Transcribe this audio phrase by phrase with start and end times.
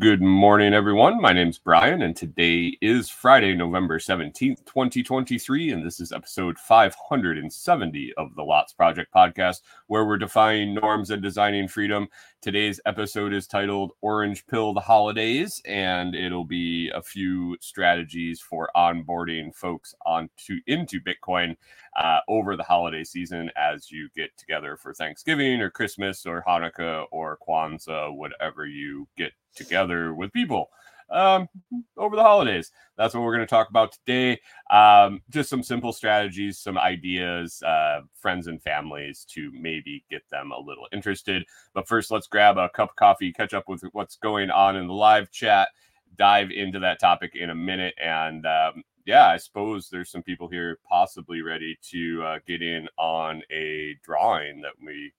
[0.00, 1.20] good morning, everyone.
[1.20, 8.14] My name's Brian, and today is Friday, November 17th, 2023, and this is episode 570
[8.16, 12.08] of the Lots Project podcast, where we're defying norms and designing freedom.
[12.40, 18.70] Today's episode is titled Orange Pill the Holidays, and it'll be a few strategies for
[18.74, 21.56] onboarding folks onto into Bitcoin
[21.96, 27.04] uh, over the holiday season as you get together for Thanksgiving or Christmas or Hanukkah
[27.10, 30.70] or Kwanzaa, whatever you get together with people
[31.10, 31.48] um,
[31.96, 32.70] over the holidays.
[32.96, 34.40] That's what we're going to talk about today.
[34.70, 40.52] Um, just some simple strategies, some ideas, uh, friends and families to maybe get them
[40.52, 41.44] a little interested.
[41.74, 44.86] But first, let's grab a cup of coffee, catch up with what's going on in
[44.86, 45.68] the live chat,
[46.16, 47.94] dive into that topic in a minute.
[48.02, 52.88] And um, yeah, I suppose there's some people here possibly ready to uh, get in
[52.98, 55.12] on a drawing that we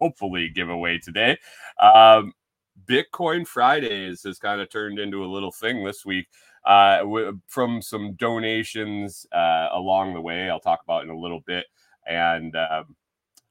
[0.00, 1.36] hopefully give away today.
[1.80, 2.32] Um,
[2.86, 6.28] Bitcoin Fridays has kind of turned into a little thing this week
[6.64, 10.48] uh, w- from some donations uh, along the way.
[10.50, 11.66] I'll talk about in a little bit,
[12.06, 12.96] and um,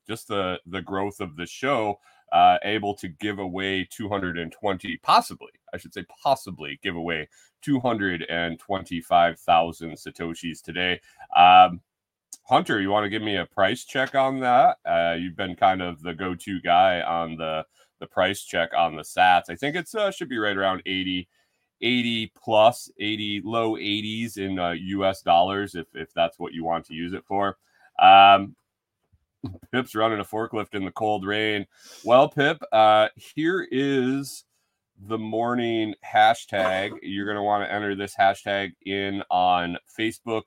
[0.07, 1.99] just the the growth of the show.
[2.31, 7.29] Uh, able to give away 220, possibly, I should say, possibly give away
[7.61, 10.99] 225,000 Satoshis today.
[11.35, 11.81] Um,
[12.43, 14.77] Hunter, you want to give me a price check on that?
[14.85, 17.65] Uh, you've been kind of the go to guy on the
[17.99, 19.49] the price check on the sats.
[19.49, 21.27] I think it's uh, should be right around 80,
[21.81, 26.85] 80 plus 80 low 80s in uh, US dollars if if that's what you want
[26.85, 27.57] to use it for.
[27.99, 28.55] Um,
[29.71, 31.65] Pip's running a forklift in the cold rain.
[32.03, 34.45] Well, Pip, uh, here is
[34.99, 36.97] the morning hashtag.
[37.01, 40.43] You're going to want to enter this hashtag in on Facebook,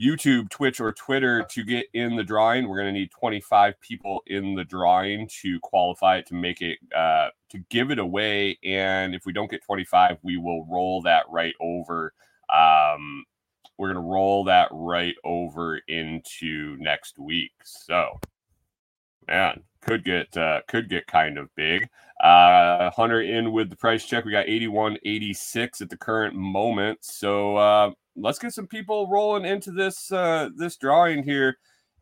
[0.00, 2.68] YouTube, Twitch, or Twitter to get in the drawing.
[2.68, 6.78] We're going to need 25 people in the drawing to qualify it to make it
[6.96, 8.58] uh, to give it away.
[8.64, 12.14] And if we don't get 25, we will roll that right over.
[12.54, 13.24] Um,
[13.80, 17.52] we're going to roll that right over into next week.
[17.64, 18.20] So,
[19.26, 21.88] man, could get uh, could get kind of big.
[22.22, 24.26] Uh, Hunter in with the price check.
[24.26, 26.98] We got 81.86 at the current moment.
[27.00, 31.56] So uh, let's get some people rolling into this uh, this drawing here.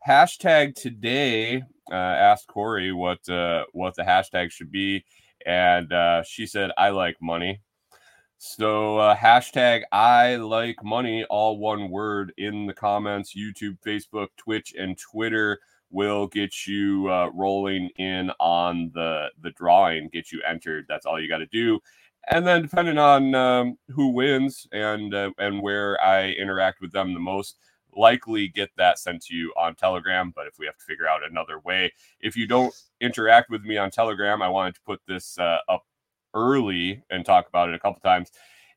[0.05, 1.63] Hashtag today.
[1.89, 5.05] Uh, asked Corey what uh, what the hashtag should be,
[5.45, 7.61] and uh, she said, "I like money."
[8.41, 13.35] So uh, hashtag I like money, all one word in the comments.
[13.35, 15.59] YouTube, Facebook, Twitch, and Twitter
[15.91, 20.85] will get you uh, rolling in on the the drawing, get you entered.
[20.87, 21.81] That's all you got to do.
[22.31, 27.13] And then depending on um, who wins and uh, and where I interact with them
[27.13, 27.57] the most,
[27.93, 30.31] likely get that sent to you on Telegram.
[30.33, 33.75] But if we have to figure out another way, if you don't interact with me
[33.75, 35.83] on Telegram, I wanted to put this uh, up
[36.33, 38.31] early and talk about it a couple times.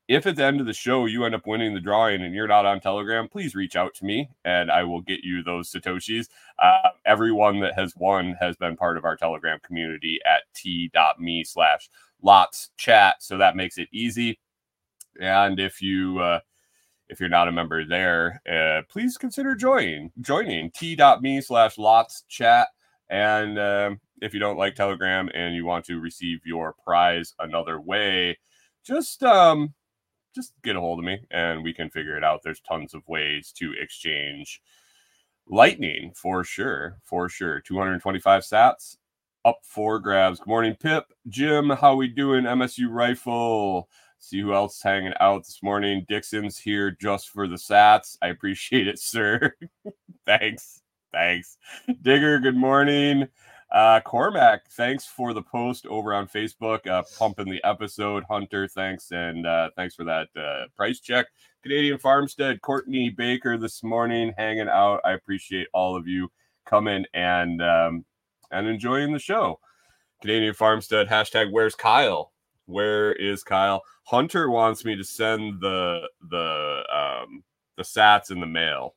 [0.09, 2.49] If at the end of the show you end up winning the drawing and you're
[2.49, 6.29] not on Telegram, please reach out to me and I will get you those Satoshis.
[6.59, 11.89] Uh, everyone that has won has been part of our Telegram community at t.me slash
[12.21, 13.17] lots chat.
[13.21, 14.39] So that makes it easy.
[15.21, 16.41] And if you, uh,
[17.09, 22.69] if you're not a member there, uh, please consider joining joining t.me slash lots chat.
[23.13, 27.79] And um, if you don't like Telegram and you want to receive your prize another
[27.79, 28.39] way,
[28.85, 29.75] just um,
[30.35, 32.41] just get a hold of me and we can figure it out.
[32.43, 34.63] There's tons of ways to exchange
[35.47, 37.61] lightning for sure, for sure.
[37.61, 38.97] 225 sats
[39.45, 40.39] up for grabs.
[40.39, 41.69] Good morning, Pip, Jim.
[41.69, 42.45] How we doing?
[42.45, 43.91] MSU rifle.
[44.21, 46.07] See who else hanging out this morning.
[46.09, 48.17] Dixon's here just for the sats.
[48.23, 49.53] I appreciate it, sir.
[50.25, 50.82] Thanks.
[51.13, 51.59] Thanks.
[52.03, 53.29] Digger, good morning.
[53.71, 58.25] Uh, Cormac, thanks for the post over on Facebook, uh, pumping the episode.
[58.29, 59.11] Hunter, thanks.
[59.13, 61.27] And uh, thanks for that uh, price check.
[61.63, 65.01] Canadian Farmstead, Courtney Baker this morning hanging out.
[65.05, 66.31] I appreciate all of you
[66.67, 68.05] coming and um,
[68.51, 69.59] and enjoying the show.
[70.21, 72.33] Canadian Farmstead, hashtag where's Kyle?
[72.67, 73.83] Where is Kyle?
[74.05, 77.43] Hunter wants me to send the the um
[77.77, 78.95] the sats in the mail.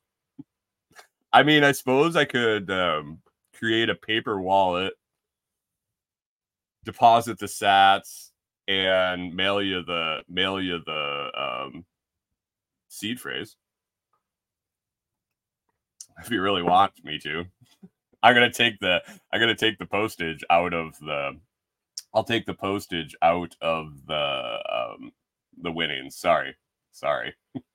[1.36, 3.20] I mean, I suppose I could um
[3.54, 4.94] create a paper wallet,
[6.86, 8.30] deposit the sats,
[8.70, 11.86] and mail you the mail you the um,
[12.88, 13.58] seed phrase.
[16.24, 17.44] If you really want me to,
[18.24, 19.02] I'm gonna take the
[19.34, 21.38] I'm gonna take the postage out of the.
[22.14, 25.12] I'll take the postage out of the um,
[25.62, 26.16] the winnings.
[26.16, 26.56] Sorry,
[26.94, 27.34] sorry.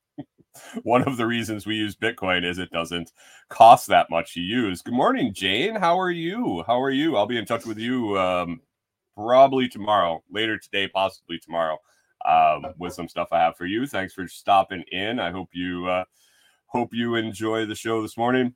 [0.82, 3.12] one of the reasons we use Bitcoin is it doesn't
[3.48, 4.82] cost that much to use.
[4.82, 5.74] Good morning, Jane.
[5.74, 6.64] How are you?
[6.66, 7.16] How are you?
[7.16, 8.60] I'll be in touch with you um,
[9.14, 11.78] probably tomorrow, later today, possibly tomorrow,
[12.26, 13.86] um, with some stuff I have for you.
[13.86, 15.18] Thanks for stopping in.
[15.18, 16.04] I hope you uh,
[16.66, 18.54] hope you enjoy the show this morning.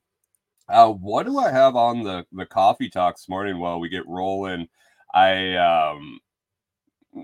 [0.69, 4.07] Uh, what do I have on the the coffee talk this morning while we get
[4.07, 4.69] rolling?
[5.15, 6.19] I um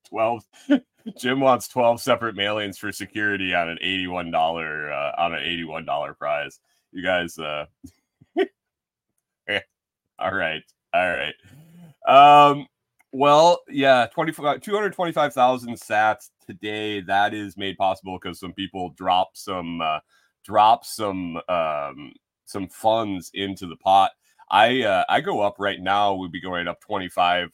[0.09, 0.43] 12
[1.17, 6.59] Jim wants 12 separate mailings for security on an $81 uh, on an $81 prize.
[6.91, 7.65] You guys uh
[10.19, 10.63] all right.
[10.93, 11.35] All right.
[12.07, 12.67] Um
[13.13, 17.01] well, yeah, 25 225,000 sats today.
[17.01, 19.99] That is made possible because some people drop some uh
[20.43, 22.13] drop some um
[22.45, 24.11] some funds into the pot.
[24.49, 26.13] I uh, I go up right now.
[26.13, 27.51] We'd be going up 25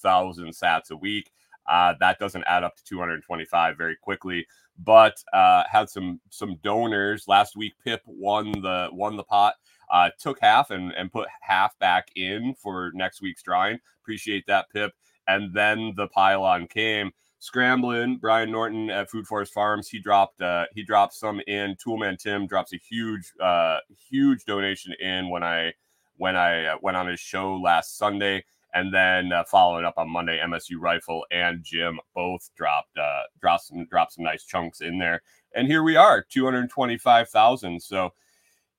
[0.00, 1.30] 25,000 sats a week.
[1.68, 4.46] Uh, that doesn't add up to 225 very quickly,
[4.78, 7.74] but uh, had some some donors last week.
[7.84, 9.54] Pip won the won the pot.
[9.92, 13.78] Uh, took half and, and put half back in for next week's drawing.
[14.02, 14.92] Appreciate that, Pip.
[15.28, 18.16] And then the pylon came scrambling.
[18.16, 21.76] Brian Norton at Food Forest Farms, he dropped uh, he dropped some in.
[21.76, 23.78] Toolman Tim drops a huge uh,
[24.10, 25.74] huge donation in when I
[26.16, 30.10] when I uh, went on his show last Sunday, and then uh, following up on
[30.10, 34.98] Monday, MSU Rifle and Jim both dropped uh, dropped some dropped some nice chunks in
[34.98, 35.22] there,
[35.54, 37.80] and here we are, two hundred twenty five thousand.
[37.82, 38.12] So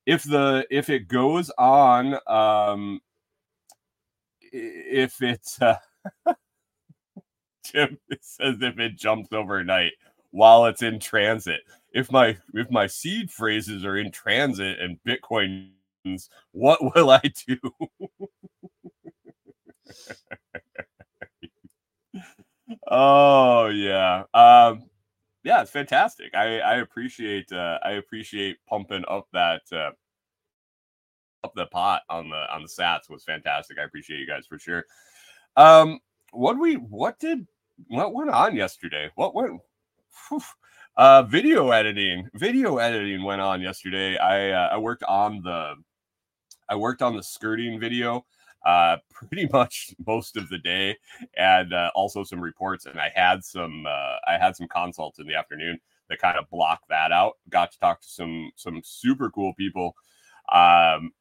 [0.06, 3.00] if the if it goes on, um,
[4.52, 5.76] if it's uh,
[7.64, 9.92] Jim says if it jumps overnight
[10.30, 11.60] while it's in transit.
[11.92, 15.70] If my if my seed phrases are in transit and Bitcoin,
[16.52, 17.58] what will I do?
[22.88, 24.24] oh yeah.
[24.34, 24.84] Um
[25.42, 26.34] yeah, it's fantastic.
[26.34, 29.90] I I appreciate uh I appreciate pumping up that uh
[31.42, 33.78] up the pot on the on the sats was fantastic.
[33.78, 34.84] I appreciate you guys for sure.
[35.56, 36.00] Um
[36.32, 37.46] what we what did
[37.88, 39.10] what went on yesterday?
[39.14, 39.60] What went?
[40.28, 40.40] Whew.
[40.96, 42.28] Uh, video editing.
[42.34, 44.18] Video editing went on yesterday.
[44.18, 45.74] I uh, I worked on the
[46.68, 48.24] I worked on the skirting video
[48.64, 50.96] uh, pretty much most of the day,
[51.36, 52.86] and uh, also some reports.
[52.86, 55.78] And I had some uh, I had some consults in the afternoon
[56.08, 57.34] that kind of blocked that out.
[57.48, 59.94] Got to talk to some some super cool people.
[60.52, 61.12] Um,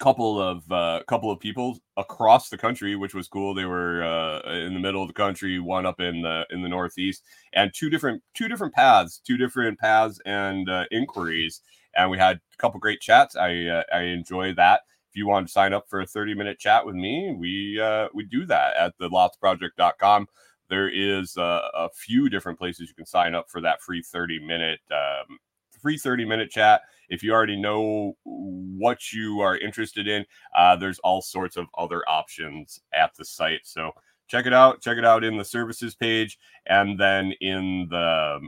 [0.00, 3.54] couple of uh, couple of people across the country, which was cool.
[3.54, 6.68] They were uh, in the middle of the country, one up in the in the
[6.68, 7.22] northeast,
[7.52, 11.60] and two different two different paths, two different paths and uh, inquiries.
[11.96, 13.36] And we had a couple great chats.
[13.36, 14.82] I uh, I enjoy that.
[15.14, 18.08] If you want to sign up for a 30 minute chat with me, we uh,
[18.12, 20.26] we do that at the lotsproject.com.
[20.68, 24.40] There is uh, a few different places you can sign up for that free 30
[24.40, 25.38] minute um,
[25.80, 26.82] free 30 minute chat.
[27.10, 30.26] If you already know what you are interested in,
[30.58, 33.60] uh, there's all sorts of other options at the site.
[33.62, 33.92] So
[34.26, 34.80] check it out.
[34.80, 38.40] Check it out in the services page, and then in the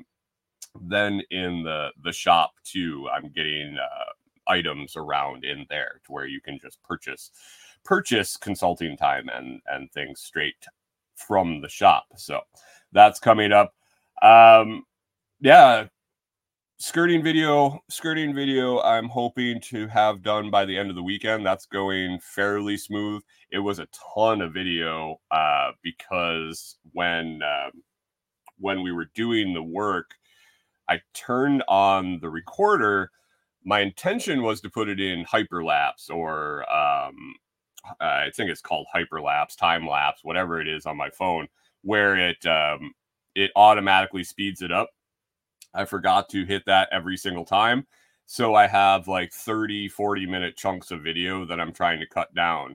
[0.82, 3.08] then in the the shop too.
[3.14, 4.12] I'm getting uh,
[4.48, 7.30] items around in there to where you can just purchase
[7.84, 10.66] purchase consulting time and and things straight
[11.14, 12.06] from the shop.
[12.16, 12.40] So
[12.92, 13.74] that's coming up.
[14.22, 14.84] Um,
[15.40, 15.86] yeah,
[16.78, 21.44] skirting video skirting video i'm hoping to have done by the end of the weekend
[21.44, 27.70] that's going fairly smooth it was a ton of video uh, because when uh,
[28.58, 30.10] when we were doing the work
[30.86, 33.10] i turned on the recorder
[33.66, 37.34] my intention was to put it in hyperlapse or um,
[38.00, 41.46] i think it's called hyperlapse time lapse whatever it is on my phone
[41.82, 42.92] where it um,
[43.34, 44.88] it automatically speeds it up
[45.76, 47.86] I forgot to hit that every single time.
[48.24, 52.34] So I have like 30, 40 minute chunks of video that I'm trying to cut
[52.34, 52.74] down.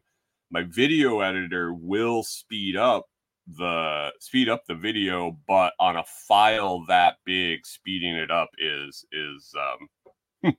[0.51, 3.07] My video editor will speed up
[3.48, 9.03] the speed up the video, but on a file that big, speeding it up is
[9.12, 9.88] is um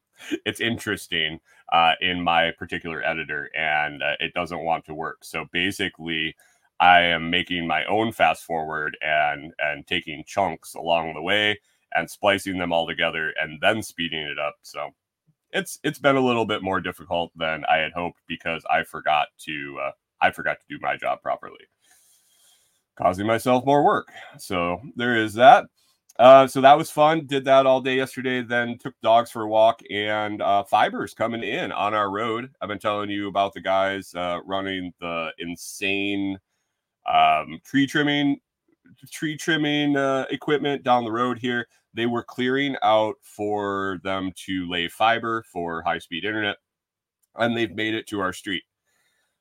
[0.47, 1.41] it's interesting
[1.73, 5.25] uh, in my particular editor and uh, it doesn't want to work.
[5.25, 6.35] So basically,
[6.81, 11.61] I am making my own fast forward and and taking chunks along the way
[11.95, 14.57] and splicing them all together and then speeding it up.
[14.63, 14.91] So
[15.53, 19.29] it's it's been a little bit more difficult than I had hoped because I forgot
[19.41, 21.67] to uh, I forgot to do my job properly,
[22.97, 24.09] causing myself more work.
[24.39, 25.67] So there is that.
[26.23, 27.27] Uh, so that was fun.
[27.27, 28.43] Did that all day yesterday.
[28.43, 32.49] Then took dogs for a walk and uh, fibers coming in on our road.
[32.61, 36.39] I've been telling you about the guys uh, running the insane
[37.13, 38.39] um, tree trimming
[39.11, 41.67] tree trimming uh, equipment down the road here.
[41.93, 46.59] They were clearing out for them to lay fiber for high speed internet,
[47.35, 48.63] and they've made it to our street.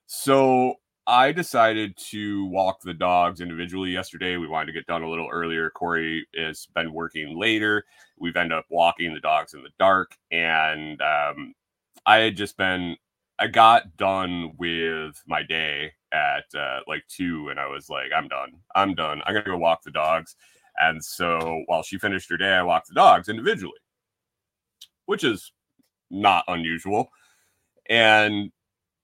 [0.08, 4.38] So I decided to walk the dogs individually yesterday.
[4.38, 5.70] We wanted to get done a little earlier.
[5.70, 7.86] Corey has been working later.
[8.20, 10.16] We've ended up walking the dogs in the dark.
[10.32, 11.56] And um,
[12.06, 12.96] I had just been,
[13.40, 18.28] I got done with my day at uh, like two, and I was like, I'm
[18.28, 18.52] done.
[18.76, 19.22] I'm done.
[19.26, 20.36] I'm going to go walk the dogs.
[20.78, 23.80] And so while she finished her day, I walked the dogs individually,
[25.08, 25.52] which is
[26.12, 27.10] not unusual.
[27.90, 28.52] And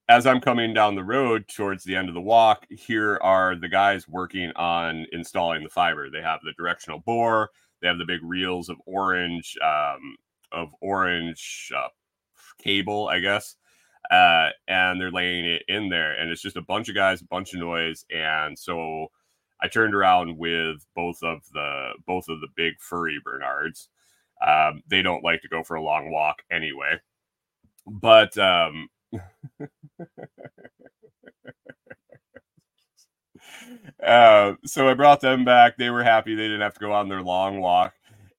[0.10, 3.68] as I'm coming down the road towards the end of the walk, here are the
[3.68, 6.10] guys working on installing the fiber.
[6.10, 7.50] They have the directional bore,
[7.82, 10.16] they have the big reels of orange, um,
[10.52, 11.90] of orange uh,
[12.58, 13.56] cable, I guess,
[14.10, 16.14] uh, and they're laying it in there.
[16.14, 19.08] And it's just a bunch of guys, a bunch of noise, and so
[19.62, 23.90] I turned around with both of the both of the big furry Bernards.
[24.46, 27.00] Um, they don't like to go for a long walk anyway,
[27.86, 28.88] but um,
[34.06, 35.78] uh, so I brought them back.
[35.78, 36.36] They were happy.
[36.36, 37.94] They didn't have to go on their long walk.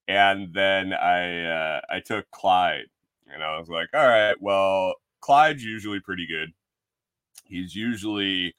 [0.07, 2.87] And then I uh, I took Clyde,
[3.33, 6.51] and I was like, all right, well, Clyde's usually pretty good.
[7.45, 8.55] He's usually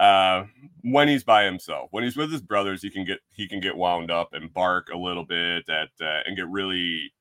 [0.00, 0.44] uh,
[0.82, 1.88] when he's by himself.
[1.90, 4.88] When he's with his brothers, he can get he can get wound up and bark
[4.92, 7.12] a little bit at uh, and get really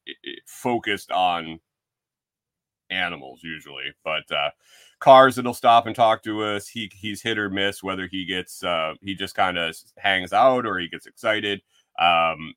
[0.45, 1.59] focused on
[2.89, 4.49] animals usually, but uh,
[4.99, 6.67] cars that'll stop and talk to us.
[6.67, 10.65] He he's hit or miss whether he gets uh, he just kind of hangs out
[10.65, 11.61] or he gets excited.
[11.99, 12.53] Um,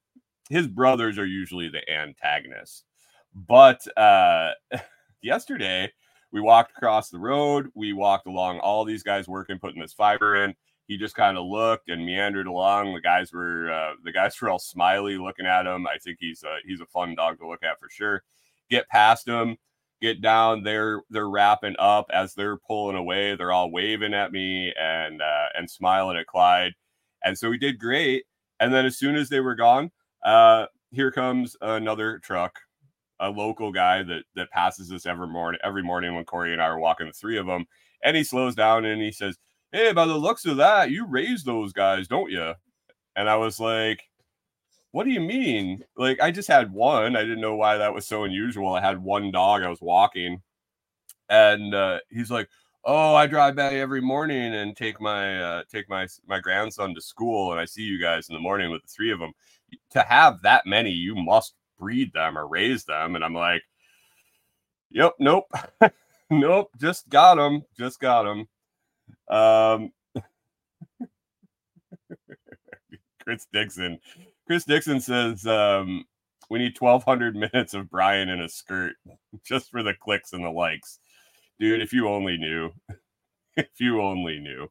[0.49, 2.84] his brothers are usually the antagonists,
[3.34, 4.50] but uh,
[5.22, 5.92] yesterday
[6.32, 7.70] we walked across the road.
[7.75, 10.54] We walked along all these guys working, putting this fiber in.
[10.87, 12.94] He just kind of looked and meandered along.
[12.94, 15.87] The guys were uh, the guys were all smiley looking at him.
[15.87, 18.22] I think he's a, he's a fun dog to look at for sure.
[18.68, 19.56] Get past him
[20.00, 24.73] get down they're they're wrapping up as they're pulling away they're all waving at me
[24.80, 26.73] and uh, and smiling at clyde.
[27.23, 28.25] And so we did great.
[28.61, 29.90] And then as soon as they were gone
[30.25, 32.59] uh, here comes another truck
[33.21, 36.64] a local guy that that passes us every morning every morning when corey and i
[36.64, 37.66] are walking the three of them
[38.02, 39.37] and he slows down and he says
[39.73, 42.52] hey by the looks of that you raised those guys don't you
[43.16, 44.09] and i was like
[44.92, 45.85] what do you mean?
[45.97, 47.16] Like, I just had one.
[47.16, 48.75] I didn't know why that was so unusual.
[48.75, 49.62] I had one dog.
[49.62, 50.42] I was walking,
[51.28, 52.49] and uh, he's like,
[52.85, 57.00] "Oh, I drive by every morning and take my uh, take my my grandson to
[57.00, 59.32] school, and I see you guys in the morning with the three of them.
[59.92, 63.62] To have that many, you must breed them or raise them." And I'm like,
[64.90, 65.44] "Yep, nope,
[66.30, 68.49] nope, just got them, just got them."
[69.28, 69.92] Um,
[73.23, 74.00] Chris Dixon
[74.50, 76.04] Chris Dixon says um,
[76.50, 78.95] we need 1,200 minutes of Brian in a skirt
[79.45, 80.99] just for the clicks and the likes.
[81.61, 82.71] Dude, if you only knew.
[83.57, 84.69] if you only knew.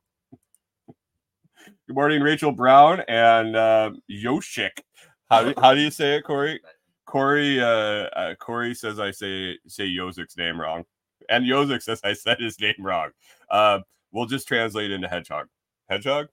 [1.87, 4.81] Good morning, Rachel Brown and uh, Yoshik.
[5.29, 6.59] How do, how do you say it, Corey?
[7.05, 10.83] Corey uh, uh, Corey says I say say Yozik's name wrong,
[11.29, 13.11] and Yozik says I said his name wrong.
[13.49, 13.79] Uh,
[14.11, 15.47] we'll just translate into hedgehog.
[15.89, 16.27] Hedgehog,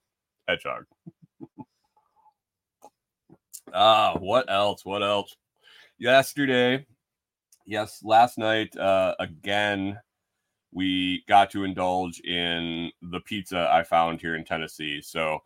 [0.48, 0.86] hedgehog.
[3.76, 4.86] Ah, what else?
[4.86, 5.36] What else?
[5.98, 6.86] Yesterday,
[7.66, 9.98] yes, last night, uh, again,
[10.72, 15.02] we got to indulge in the pizza I found here in Tennessee.
[15.02, 15.40] So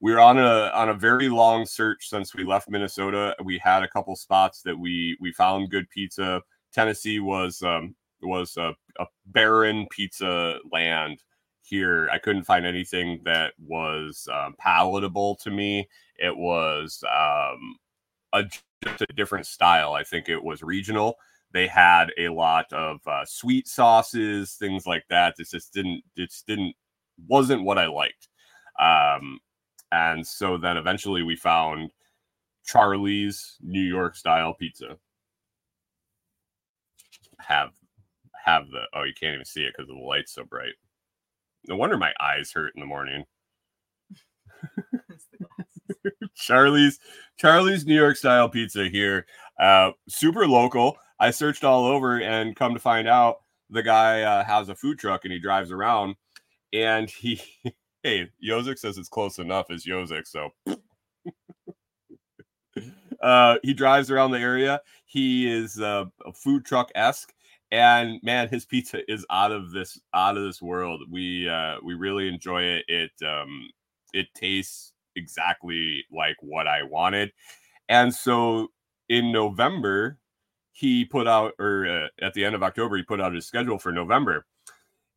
[0.00, 3.36] we are on a on a very long search since we left Minnesota.
[3.44, 6.40] We had a couple spots that we we found good pizza.
[6.72, 11.22] Tennessee was um, was a, a barren pizza land
[11.60, 12.08] here.
[12.10, 15.86] I couldn't find anything that was um, palatable to me.
[16.18, 17.76] It was um,
[18.32, 18.44] a
[18.84, 19.92] just a different style.
[19.94, 21.16] I think it was regional.
[21.52, 25.34] They had a lot of uh, sweet sauces, things like that.
[25.38, 26.02] It just didn't.
[26.16, 26.74] It just didn't.
[27.26, 28.28] Wasn't what I liked.
[28.80, 29.40] Um,
[29.92, 31.92] and so then eventually we found
[32.64, 34.98] Charlie's New York style pizza.
[37.38, 37.70] Have
[38.44, 40.74] have the oh you can't even see it because the light's so bright.
[41.68, 43.24] No wonder my eyes hurt in the morning.
[46.38, 46.98] Charlie's
[47.36, 49.26] Charlie's New York style pizza here.
[49.60, 50.96] Uh, super local.
[51.20, 53.38] I searched all over and come to find out
[53.70, 56.16] the guy uh, has a food truck and he drives around
[56.72, 57.40] and he
[58.02, 60.50] hey Yozik says it's close enough as Yozik so
[63.22, 67.32] uh, he drives around the area he is uh, a food truck esque
[67.70, 71.92] and man his pizza is out of this out of this world we uh we
[71.92, 73.68] really enjoy it it um
[74.14, 77.32] it tastes exactly like what I wanted.
[77.88, 78.68] And so
[79.08, 80.18] in November,
[80.72, 83.78] he put out, or uh, at the end of October, he put out his schedule
[83.78, 84.46] for November,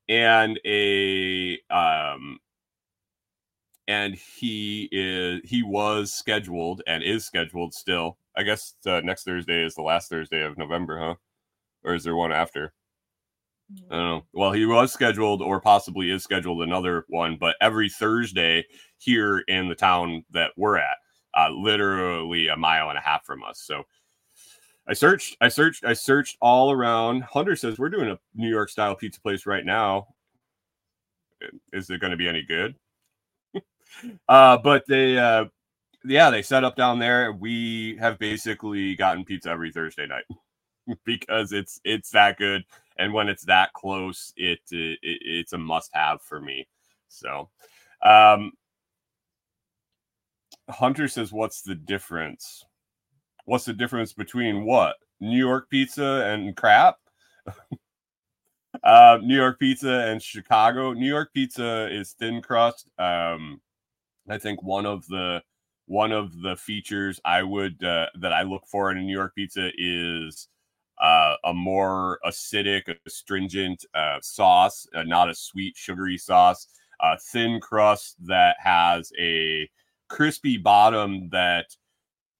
[0.10, 2.40] and a um,
[3.88, 8.18] and he is he was scheduled and is scheduled still.
[8.36, 11.16] I guess uh, next Thursday is the last Thursday of November, huh?
[11.84, 12.74] Or is there one after?
[13.90, 14.26] I don't know.
[14.34, 18.66] Well, he was scheduled, or possibly is scheduled another one, but every Thursday
[18.98, 20.98] here in the town that we're at,
[21.38, 23.62] uh, literally a mile and a half from us.
[23.62, 23.84] So
[24.88, 27.24] I searched, I searched, I searched all around.
[27.24, 30.08] Hunter says we're doing a New York style pizza place right now.
[31.74, 32.76] Is it going to be any good?
[34.30, 35.46] uh, but they, uh,
[36.04, 37.32] yeah, they set up down there.
[37.32, 40.26] We have basically gotten pizza every Thursday night
[41.06, 42.64] because it's it's that good,
[42.98, 46.68] and when it's that close, it, it it's a must have for me.
[47.08, 47.50] So,
[48.04, 48.54] um,
[50.70, 52.66] Hunter says, "What's the difference?
[53.46, 56.98] What's the difference between what New York pizza and crap?"
[58.84, 60.94] uh, New York pizza and Chicago.
[60.94, 62.90] New York pizza is thin crust.
[62.98, 63.62] Um,
[64.30, 65.42] I think one of the
[65.88, 69.36] one of the features I would uh, that I look for in a New York
[69.36, 70.48] pizza is
[71.02, 76.68] uh, a more acidic, astringent uh, sauce, uh, not a sweet, sugary sauce.
[77.02, 79.68] A thin crust that has a
[80.08, 81.66] crispy bottom that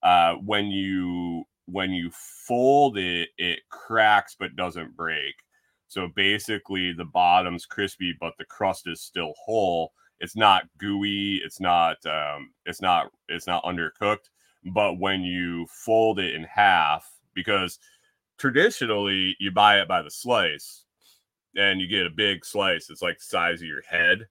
[0.02, 5.34] uh, when you when you fold it, it cracks but doesn't break.
[5.88, 9.92] So basically, the bottom's crispy, but the crust is still whole.
[10.20, 11.40] It's not gooey.
[11.44, 11.96] It's not.
[12.06, 13.10] Um, it's not.
[13.28, 14.30] It's not undercooked.
[14.72, 17.78] But when you fold it in half, because
[18.42, 20.84] traditionally you buy it by the slice,
[21.54, 22.90] and you get a big slice.
[22.90, 24.26] It's like the size of your head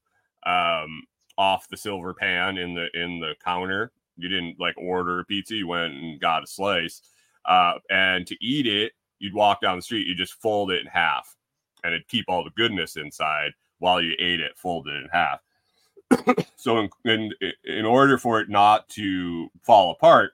[0.45, 1.03] um,
[1.37, 3.93] off the silver pan in the in the counter.
[4.17, 5.55] You didn't like order a pizza.
[5.55, 7.03] You went and got a slice,
[7.45, 10.07] uh, and to eat it, you'd walk down the street.
[10.07, 11.37] You just fold it in half,
[11.85, 15.39] and it'd keep all the goodness inside while you ate it, folded in half.
[16.57, 17.31] so, in, in
[17.63, 20.33] in order for it not to fall apart,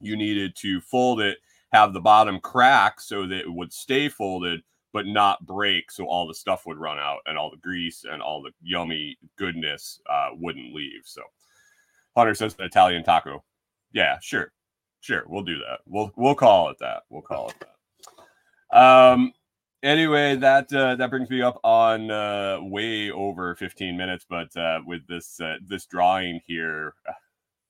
[0.00, 1.38] you needed to fold it,
[1.72, 4.60] have the bottom crack so that it would stay folded,
[4.92, 8.22] but not break so all the stuff would run out and all the grease and
[8.22, 11.02] all the yummy goodness uh, wouldn't leave.
[11.04, 11.22] So
[12.16, 13.42] Hunter says an Italian taco.
[13.92, 14.52] Yeah, sure.
[15.00, 15.80] Sure, we'll do that.
[15.84, 17.02] We'll we'll call it that.
[17.10, 18.78] We'll call it that.
[18.78, 19.32] Um
[19.82, 24.80] anyway, that uh, that brings me up on uh, way over 15 minutes, but uh,
[24.86, 26.94] with this uh, this drawing here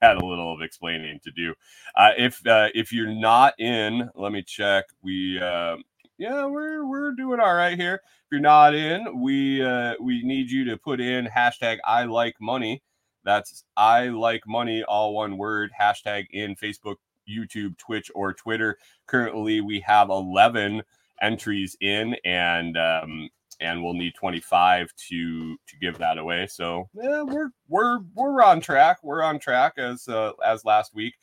[0.03, 1.55] had a little of explaining to do.
[1.97, 4.87] Uh, if uh, if you're not in, let me check.
[5.03, 5.77] We uh,
[6.19, 7.95] yeah, we're we're doing all right here.
[7.95, 12.35] If you're not in, we uh, we need you to put in hashtag I like
[12.41, 12.83] money.
[13.25, 15.71] That's I like money, all one word.
[15.81, 16.97] Hashtag in Facebook,
[17.29, 18.79] YouTube, Twitch, or Twitter.
[19.07, 20.83] Currently, we have 11
[21.21, 23.29] entries in, and um,
[23.63, 26.47] and we'll need 25 to to give that away.
[26.47, 28.99] So yeah, we're we're we're on track.
[29.03, 31.15] We're on track as uh, as last week,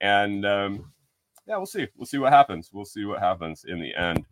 [0.00, 0.92] and um,
[1.46, 1.86] yeah, we'll see.
[1.96, 2.70] We'll see what happens.
[2.72, 4.24] We'll see what happens in the end.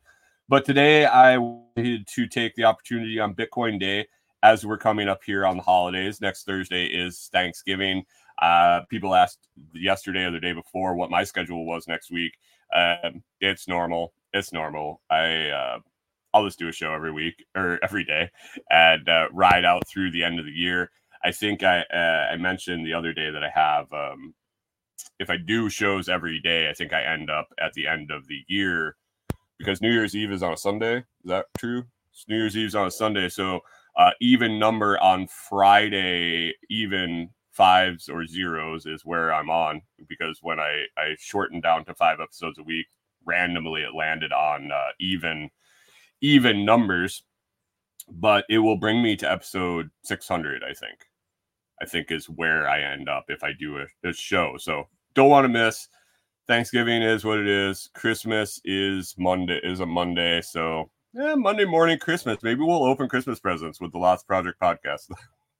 [0.49, 4.07] But today I wanted to take the opportunity on Bitcoin Day
[4.43, 6.21] as we're coming up here on the holidays.
[6.21, 8.05] Next Thursday is Thanksgiving.
[8.43, 12.33] Uh, people asked yesterday or the day before what my schedule was next week.
[12.75, 14.13] Uh, it's normal.
[14.35, 15.01] It's normal.
[15.11, 15.79] I uh,
[16.35, 18.31] I'll just do a show every week or every day
[18.71, 20.91] and uh, ride out through the end of the year.
[21.25, 24.35] I think I uh, I mentioned the other day that I have um,
[25.19, 28.27] if I do shows every day, I think I end up at the end of
[28.29, 28.97] the year
[29.59, 30.99] because New Year's Eve is on a Sunday.
[30.99, 31.85] Is that true?
[32.13, 33.61] It's New Year's Eve is on a Sunday, so
[33.97, 40.59] uh, even number on Friday, even fives or zeros is where I'm on because when
[40.59, 42.87] I I shortened down to five episodes a week,
[43.25, 45.51] randomly it landed on uh, even
[46.25, 47.23] even numbers,
[48.11, 50.65] but it will bring me to episode 600.
[50.65, 50.99] I think.
[51.83, 54.55] I think is where I end up if I do a, a show.
[54.59, 55.89] So don't want to miss.
[56.47, 57.91] Thanksgiving is what it is.
[57.95, 60.41] Christmas is Monday is a Monday.
[60.41, 62.39] So yeah, Monday morning Christmas.
[62.43, 65.11] Maybe we'll open Christmas presents with the Lots Project podcast.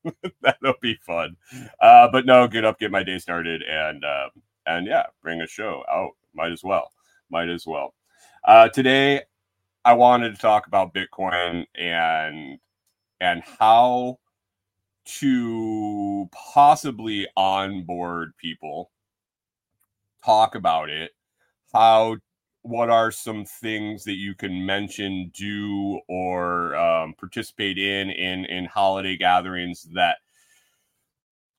[0.43, 1.37] That'll be fun.
[1.81, 4.29] Uh, but no, get up, get my day started, and uh,
[4.67, 6.13] and yeah, bring a show out.
[6.35, 6.91] Might as well.
[7.31, 7.95] Might as well.
[8.45, 9.23] Uh, today,
[9.85, 12.59] I wanted to talk about Bitcoin and
[13.21, 14.19] and how
[15.07, 18.91] to possibly onboard people
[20.25, 21.11] talk about it
[21.73, 22.17] how
[22.63, 28.65] what are some things that you can mention do or um, participate in in in
[28.65, 30.17] holiday gatherings that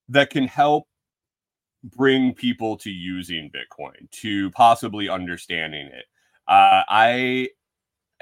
[0.10, 0.88] that can help
[1.96, 6.06] bring people to using Bitcoin, to possibly understanding it.
[6.48, 7.50] Uh, I,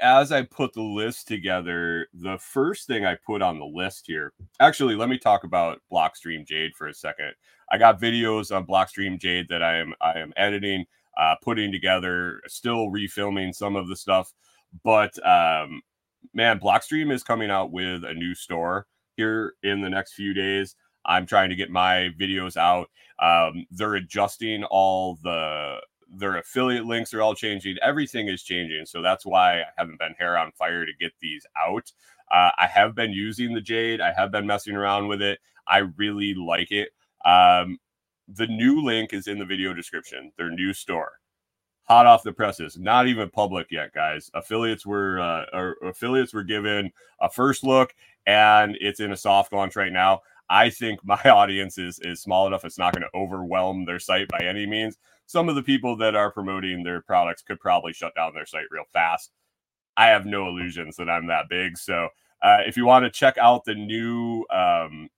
[0.04, 4.34] as I put the list together, the first thing I put on the list here,
[4.60, 7.32] actually, let me talk about Blockstream Jade for a second.
[7.72, 10.84] I got videos on Blockstream Jade that I am I am editing,
[11.16, 14.34] uh, putting together, still refilming some of the stuff,
[14.84, 15.80] but um,
[16.34, 18.86] man, Blockstream is coming out with a new store
[19.16, 20.76] here in the next few days.
[21.06, 22.90] I'm trying to get my videos out.
[23.20, 27.76] Um, they're adjusting all the their affiliate links are all changing.
[27.82, 28.86] Everything is changing.
[28.86, 31.92] So that's why I haven't been hair on fire to get these out.
[32.30, 34.00] Uh, I have been using the Jade.
[34.00, 35.38] I have been messing around with it.
[35.66, 36.90] I really like it.
[37.24, 37.78] Um,
[38.28, 40.32] the new link is in the video description.
[40.36, 41.12] Their new store,
[41.84, 44.30] hot off the presses, not even public yet, guys.
[44.34, 46.90] Affiliates were uh, affiliates were given
[47.20, 47.94] a first look,
[48.26, 50.22] and it's in a soft launch right now.
[50.50, 54.28] I think my audience is is small enough; it's not going to overwhelm their site
[54.28, 54.98] by any means.
[55.26, 58.66] Some of the people that are promoting their products could probably shut down their site
[58.70, 59.30] real fast.
[59.96, 61.78] I have no illusions that I'm that big.
[61.78, 62.08] So,
[62.42, 65.08] uh, if you want to check out the new, um,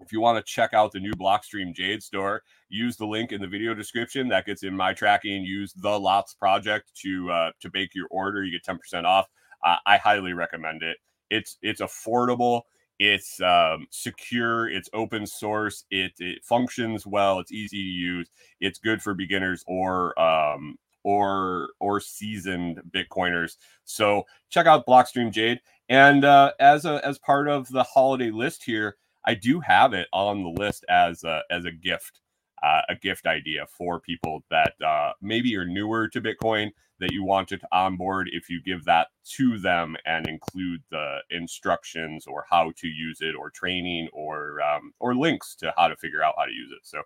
[0.00, 3.40] if you want to check out the new Blockstream Jade store, use the link in
[3.40, 4.28] the video description.
[4.28, 5.44] That gets in my tracking.
[5.44, 8.44] Use the Lots project to uh, to bake your order.
[8.44, 9.28] You get ten percent off.
[9.64, 10.98] Uh, I highly recommend it.
[11.30, 12.62] It's it's affordable
[12.98, 18.30] it's um, secure it's open source it, it functions well it's easy to use
[18.60, 23.56] it's good for beginners or um, or or seasoned bitcoiners.
[23.84, 28.64] So check out blockstream jade and uh, as a as part of the holiday list
[28.64, 32.20] here i do have it on the list as a, as a gift
[32.62, 37.24] uh, a gift idea for people that uh, maybe are newer to bitcoin that you
[37.24, 42.72] want to onboard if you give that to them and include the instructions or how
[42.76, 46.44] to use it or training or um, or links to how to figure out how
[46.44, 46.80] to use it.
[46.82, 47.02] So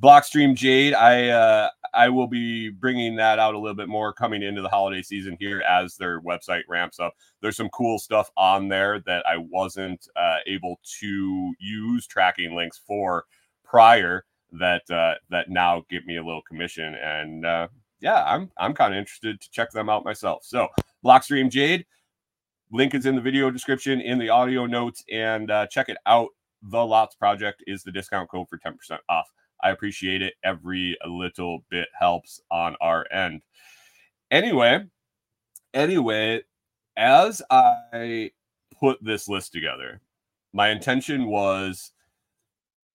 [0.00, 4.40] blockstream jade i uh, i will be bringing that out a little bit more coming
[4.40, 7.14] into the holiday season here as their website ramps up.
[7.42, 12.80] There's some cool stuff on there that i wasn't uh, able to use tracking links
[12.86, 13.24] for
[13.64, 17.68] prior that uh, that now give me a little commission and uh,
[18.00, 20.44] yeah, I'm I'm kind of interested to check them out myself.
[20.44, 20.68] So
[21.04, 21.86] Blockstream Jade,
[22.72, 26.28] link is in the video description, in the audio notes, and uh, check it out.
[26.62, 28.74] The Lots Project is the discount code for 10%
[29.08, 29.26] off.
[29.62, 30.34] I appreciate it.
[30.44, 33.42] Every little bit helps on our end.
[34.30, 34.84] Anyway,
[35.74, 36.42] anyway,
[36.96, 38.30] as I
[38.78, 40.00] put this list together,
[40.52, 41.92] my intention was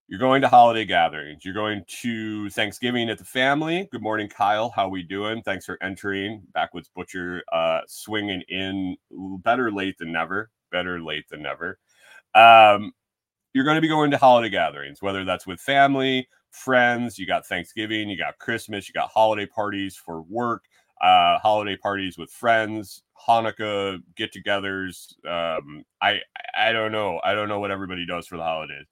[0.07, 1.43] you're going to holiday gatherings.
[1.43, 3.87] You're going to Thanksgiving at the family.
[3.91, 4.69] Good morning, Kyle.
[4.69, 5.41] How we doing?
[5.41, 6.43] Thanks for entering.
[6.53, 8.97] Backwoods Butcher uh, swinging in.
[9.43, 10.51] Better late than never.
[10.71, 11.79] Better late than never.
[12.35, 12.91] Um,
[13.53, 17.17] you're going to be going to holiday gatherings, whether that's with family, friends.
[17.17, 18.07] You got Thanksgiving.
[18.07, 18.87] You got Christmas.
[18.87, 20.65] You got holiday parties for work.
[21.01, 23.01] Uh, holiday parties with friends.
[23.27, 25.13] Hanukkah get-togethers.
[25.25, 26.19] Um, I
[26.55, 27.19] I don't know.
[27.23, 28.85] I don't know what everybody does for the holidays.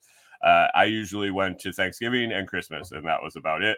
[0.43, 3.77] Uh, I usually went to Thanksgiving and Christmas, and that was about it.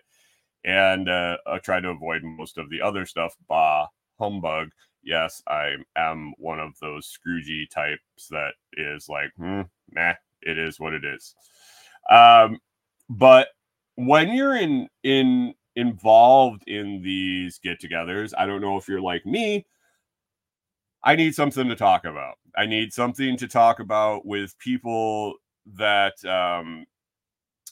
[0.63, 3.36] And uh, I tried to avoid most of the other stuff.
[3.47, 3.88] Bah,
[4.19, 4.69] humbug.
[5.04, 10.80] Yes, I am one of those Scroogey types that is like, hmm, nah, it is
[10.80, 11.36] what it is.
[12.10, 12.60] Um,
[13.10, 13.49] but
[13.95, 19.65] when you're in in involved in these get-togethers, I don't know if you're like me.
[21.04, 22.36] I need something to talk about.
[22.58, 25.36] I need something to talk about with people
[25.73, 26.86] that um,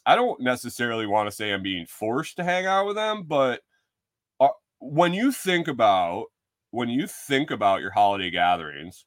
[0.05, 3.61] I don't necessarily want to say I'm being forced to hang out with them, but
[4.39, 6.25] uh, when you think about
[6.71, 9.05] when you think about your holiday gatherings,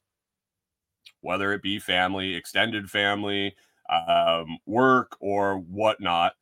[1.21, 3.57] whether it be family, extended family,
[3.91, 6.35] um, work, or whatnot,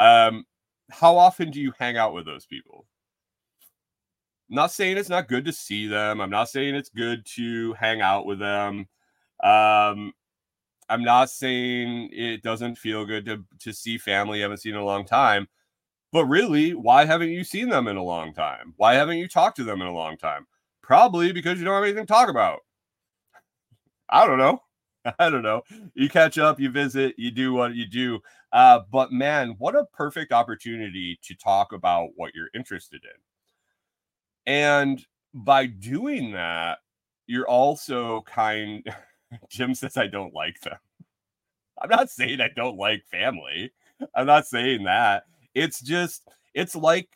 [0.00, 0.44] um,
[0.90, 2.86] how often do you hang out with those people?
[4.50, 6.20] I'm not saying it's not good to see them.
[6.20, 8.88] I'm not saying it's good to hang out with them.
[9.42, 10.12] Um,
[10.92, 14.80] I'm not saying it doesn't feel good to to see family you haven't seen in
[14.80, 15.48] a long time,
[16.12, 18.74] but really, why haven't you seen them in a long time?
[18.76, 20.46] Why haven't you talked to them in a long time?
[20.82, 22.60] Probably because you don't have anything to talk about.
[24.10, 24.60] I don't know.
[25.18, 25.62] I don't know.
[25.94, 28.20] You catch up, you visit, you do what you do.
[28.52, 34.52] Uh, but man, what a perfect opportunity to talk about what you're interested in.
[34.52, 35.02] And
[35.32, 36.80] by doing that,
[37.26, 38.86] you're also kind
[39.48, 40.78] Jim says I don't like them.
[41.80, 43.72] I'm not saying I don't like family.
[44.14, 45.24] I'm not saying that.
[45.54, 47.08] It's just it's like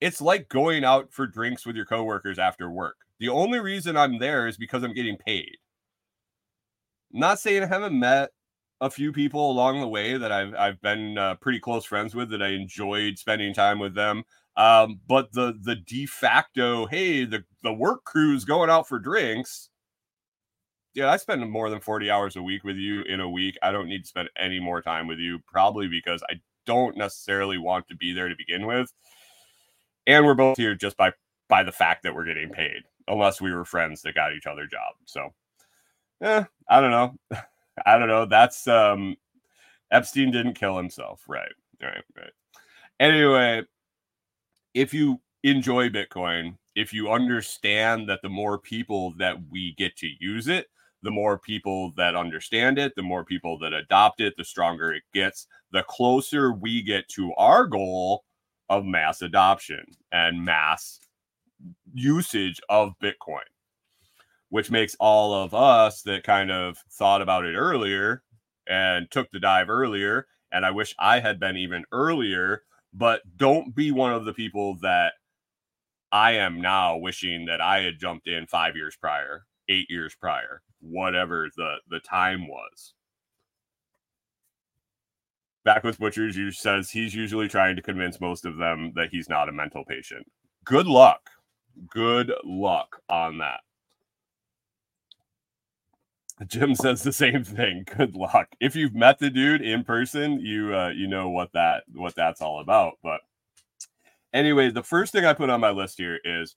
[0.00, 2.96] it's like going out for drinks with your coworkers after work.
[3.20, 5.56] The only reason I'm there is because I'm getting paid.
[7.12, 8.30] Not saying I haven't met
[8.80, 12.30] a few people along the way that I've I've been uh, pretty close friends with
[12.30, 14.24] that I enjoyed spending time with them.
[14.56, 19.70] Um, but the the de facto, hey, the the work crew's going out for drinks.
[20.94, 23.56] Yeah, I spend more than 40 hours a week with you in a week.
[23.62, 26.34] I don't need to spend any more time with you, probably because I
[26.66, 28.92] don't necessarily want to be there to begin with.
[30.06, 31.12] And we're both here just by
[31.48, 34.66] by the fact that we're getting paid, unless we were friends that got each other
[34.66, 34.98] jobs.
[35.06, 35.30] So,
[36.22, 37.14] eh, I don't know.
[37.86, 38.26] I don't know.
[38.26, 39.16] That's um
[39.90, 41.22] Epstein didn't kill himself.
[41.26, 41.52] Right.
[41.80, 42.04] Right.
[42.16, 42.32] Right.
[43.00, 43.62] Anyway,
[44.74, 50.08] if you enjoy Bitcoin, if you understand that the more people that we get to
[50.20, 50.68] use it,
[51.02, 55.02] the more people that understand it, the more people that adopt it, the stronger it
[55.12, 58.24] gets, the closer we get to our goal
[58.68, 61.00] of mass adoption and mass
[61.92, 63.40] usage of Bitcoin,
[64.48, 68.22] which makes all of us that kind of thought about it earlier
[68.66, 70.26] and took the dive earlier.
[70.52, 72.62] And I wish I had been even earlier,
[72.92, 75.14] but don't be one of the people that
[76.12, 80.60] I am now wishing that I had jumped in five years prior, eight years prior,
[80.82, 82.94] whatever the, the time was.
[85.64, 89.48] Backwoods Butchers, you says he's usually trying to convince most of them that he's not
[89.48, 90.26] a mental patient.
[90.64, 91.20] Good luck.
[91.88, 93.60] Good luck on that.
[96.46, 97.84] Jim says the same thing.
[97.96, 98.48] Good luck.
[98.60, 102.40] If you've met the dude in person, you uh, you know what that what that's
[102.40, 102.94] all about.
[103.02, 103.20] But
[104.32, 106.56] anyway, the first thing I put on my list here is,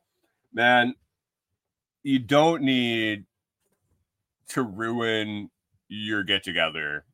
[0.53, 0.95] man,
[2.03, 3.25] you don't need
[4.49, 5.49] to ruin
[5.87, 7.05] your get together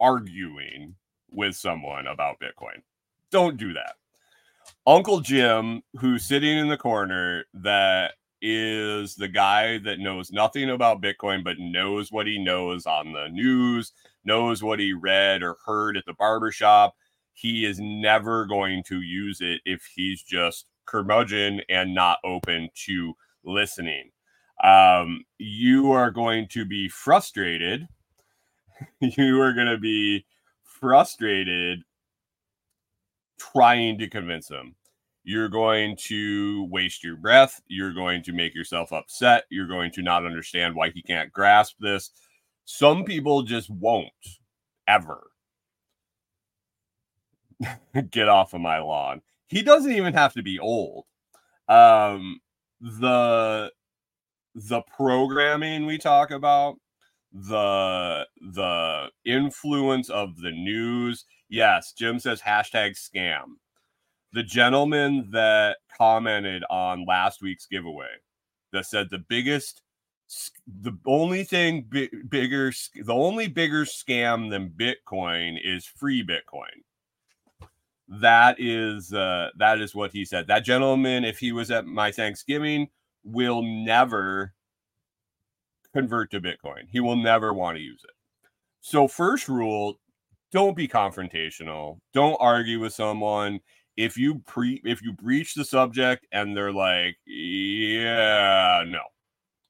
[0.00, 0.94] arguing
[1.30, 2.82] with someone about Bitcoin.
[3.30, 3.94] Don't do that.
[4.86, 11.00] Uncle Jim, who's sitting in the corner, that is the guy that knows nothing about
[11.00, 13.92] Bitcoin, but knows what he knows on the news,
[14.24, 16.96] knows what he read or heard at the barbershop.
[17.34, 23.14] He is never going to use it if he's just curmudgeon and not open to
[23.44, 24.10] listening.
[24.62, 27.88] Um, you are going to be frustrated.
[29.00, 30.24] you are going to be
[30.64, 31.80] frustrated
[33.38, 34.76] trying to convince him
[35.24, 37.60] you're going to waste your breath.
[37.68, 39.44] You're going to make yourself upset.
[39.50, 42.10] You're going to not understand why he can't grasp this.
[42.64, 44.10] Some people just won't
[44.88, 45.22] ever
[48.10, 49.22] get off of my lawn.
[49.48, 51.04] He doesn't even have to be old.
[51.68, 52.40] Um,
[52.80, 53.70] the
[54.54, 56.76] the programming we talk about,
[57.32, 61.24] the the influence of the news.
[61.48, 63.56] Yes, Jim says hashtag scam.
[64.32, 68.08] The gentleman that commented on last week's giveaway
[68.72, 69.82] that said the biggest
[70.66, 71.86] the only thing
[72.28, 72.72] bigger
[73.04, 76.82] the only bigger scam than bitcoin is free bitcoin.
[78.08, 80.46] That is uh that is what he said.
[80.46, 82.88] That gentleman if he was at my thanksgiving
[83.24, 84.54] will never
[85.92, 86.84] convert to bitcoin.
[86.90, 88.14] He will never want to use it.
[88.80, 90.00] So first rule
[90.50, 91.98] don't be confrontational.
[92.12, 93.60] Don't argue with someone.
[93.96, 99.00] If you pre if you breach the subject and they're like yeah no.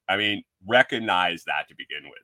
[0.09, 2.23] I mean recognize that to begin with.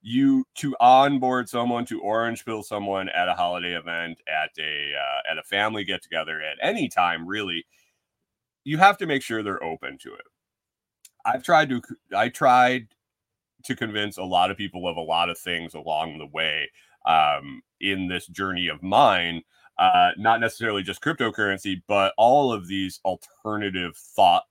[0.00, 5.32] You to onboard someone to orange pill someone at a holiday event at a uh,
[5.32, 7.64] at a family get together at any time really
[8.64, 10.24] you have to make sure they're open to it
[11.32, 11.80] i've tried to
[12.16, 12.88] i tried
[13.64, 16.68] to convince a lot of people of a lot of things along the way
[17.06, 19.42] um, in this journey of mine
[19.78, 24.42] uh, not necessarily just cryptocurrency, but all of these alternative thought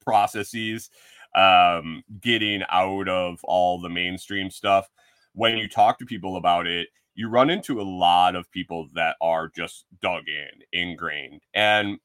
[0.00, 0.90] processes,
[1.36, 4.88] um, getting out of all the mainstream stuff.
[5.34, 9.16] When you talk to people about it, you run into a lot of people that
[9.20, 11.42] are just dug in, ingrained.
[11.54, 11.98] And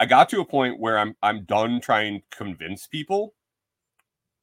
[0.00, 3.34] I got to a point where I'm I'm done trying to convince people.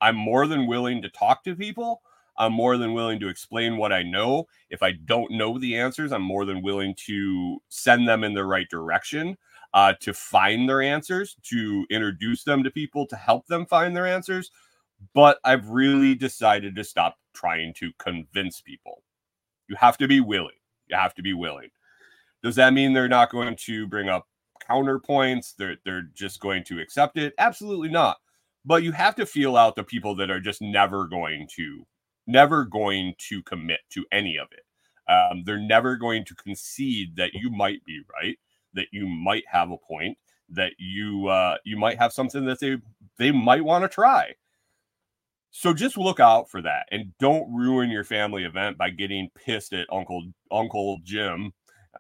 [0.02, 2.02] I'm more than willing to talk to people
[2.38, 4.48] I'm more than willing to explain what I know.
[4.70, 8.46] If I don't know the answers, I'm more than willing to send them in the
[8.46, 9.38] right direction,
[9.74, 14.08] uh, to find their answers, to introduce them to people to help them find their
[14.08, 14.52] answers.
[15.14, 19.04] But I've really decided to stop trying to convince people.
[19.68, 20.56] You have to be willing.
[20.88, 21.70] You have to be willing.
[22.44, 24.28] Does that mean they're not going to bring up
[24.70, 25.56] counterpoints?
[25.56, 27.34] They're they're just going to accept it?
[27.38, 28.18] Absolutely not.
[28.66, 31.86] But you have to feel out the people that are just never going to
[32.28, 34.64] never going to commit to any of it.
[35.12, 38.38] Um, they're never going to concede that you might be right,
[38.74, 40.18] that you might have a point,
[40.50, 42.78] that you uh, you might have something that they
[43.18, 44.34] they might want to try.
[45.52, 49.74] So just look out for that and don't ruin your family event by getting pissed
[49.74, 51.54] at Uncle Uncle Jim.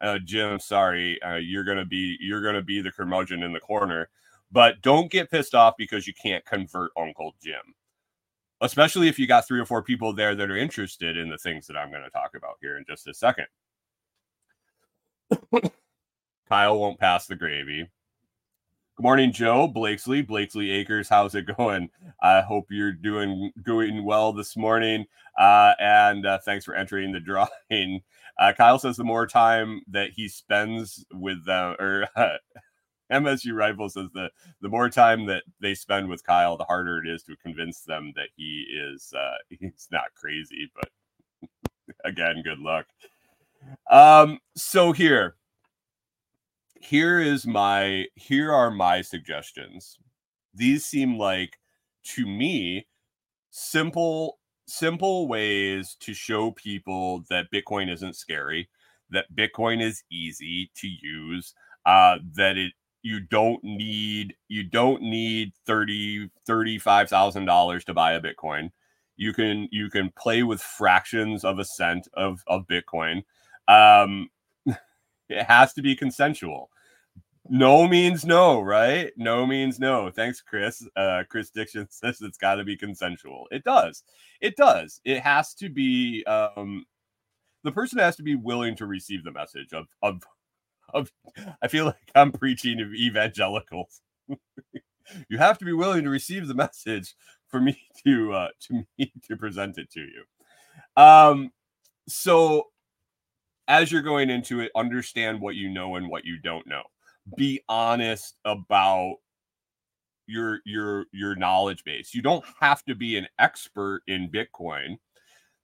[0.05, 4.07] Uh, Jim, sorry, uh, you're gonna be you're gonna be the curmudgeon in the corner,
[4.51, 7.73] but don't get pissed off because you can't convert Uncle Jim,
[8.61, 11.65] especially if you got three or four people there that are interested in the things
[11.65, 13.47] that I'm going to talk about here in just a second.
[16.49, 17.89] Kyle won't pass the gravy.
[18.97, 21.09] Good morning, Joe Blakesley, Blakesley Acres.
[21.09, 21.89] How's it going?
[22.21, 25.07] I hope you're doing doing well this morning.
[25.35, 27.19] Uh, and uh, thanks for entering the
[27.71, 28.03] drawing.
[28.39, 32.07] Uh, Kyle says the more time that he spends with them, or
[33.11, 34.29] MSU Rifle says the
[34.61, 38.11] the more time that they spend with Kyle, the harder it is to convince them
[38.15, 40.71] that he is uh, he's not crazy.
[40.75, 41.49] But
[42.05, 42.87] again, good luck.
[43.89, 45.35] Um, so here
[46.81, 49.97] here is my here are my suggestions
[50.55, 51.59] these seem like
[52.03, 52.87] to me
[53.49, 58.69] simple simple ways to show people that bitcoin isn't scary
[59.11, 61.53] that bitcoin is easy to use
[61.85, 62.73] uh that it
[63.03, 68.71] you don't need you don't need 30 35000 dollars to buy a bitcoin.
[69.15, 73.23] You can you can play with fractions of a cent of of bitcoin.
[73.67, 74.29] Um
[75.29, 76.69] it has to be consensual
[77.47, 79.11] no means no, right?
[79.17, 80.09] No means no.
[80.09, 80.85] Thanks, Chris.
[80.95, 83.47] Uh, Chris Dixon says it's got to be consensual.
[83.51, 84.03] It does.
[84.41, 84.99] It does.
[85.05, 86.23] It has to be.
[86.25, 86.85] Um,
[87.63, 90.23] the person has to be willing to receive the message of of
[90.93, 91.11] of.
[91.61, 94.01] I feel like I'm preaching to evangelicals.
[95.29, 97.15] you have to be willing to receive the message
[97.47, 100.23] for me to uh, to me to present it to you.
[101.01, 101.51] Um,
[102.07, 102.67] so
[103.67, 106.83] as you're going into it, understand what you know and what you don't know
[107.37, 109.15] be honest about
[110.27, 112.13] your your your knowledge base.
[112.13, 114.97] You don't have to be an expert in Bitcoin.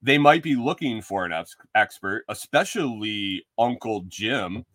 [0.02, 4.65] They might be looking for an ex- expert, especially Uncle Jim,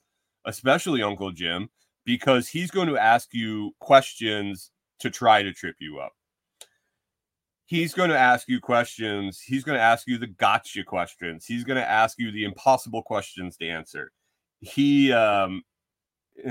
[0.44, 1.68] especially Uncle Jim,
[2.04, 4.70] because he's going to ask you questions
[5.00, 6.12] to try to trip you up.
[7.66, 9.40] He's going to ask you questions.
[9.40, 11.44] He's going to ask you the gotcha questions.
[11.44, 14.12] He's going to ask you the impossible questions to answer.
[14.60, 15.62] He um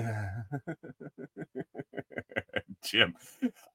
[2.84, 3.16] Jim,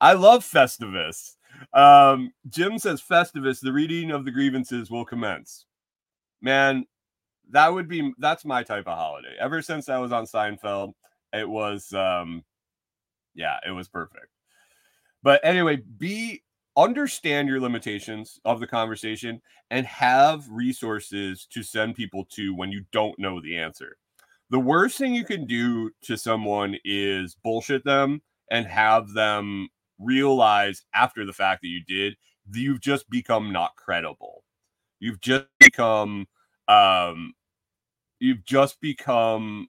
[0.01, 1.37] I love Festivus.
[1.73, 5.67] Um, Jim says Festivus, the reading of the grievances will commence.
[6.43, 6.87] Man,
[7.51, 9.35] that would be that's my type of holiday.
[9.39, 10.93] Ever since I was on Seinfeld,
[11.33, 12.45] it was um
[13.35, 14.29] yeah, it was perfect.
[15.23, 16.43] But anyway, be
[16.77, 22.85] understand your limitations of the conversation and have resources to send people to when you
[22.93, 23.97] don't know the answer
[24.51, 30.83] the worst thing you can do to someone is bullshit them and have them realize
[30.95, 32.17] after the fact that you did
[32.53, 34.45] you've just become not credible.
[34.99, 36.27] You've just become
[36.69, 37.33] um
[38.19, 39.69] you've just become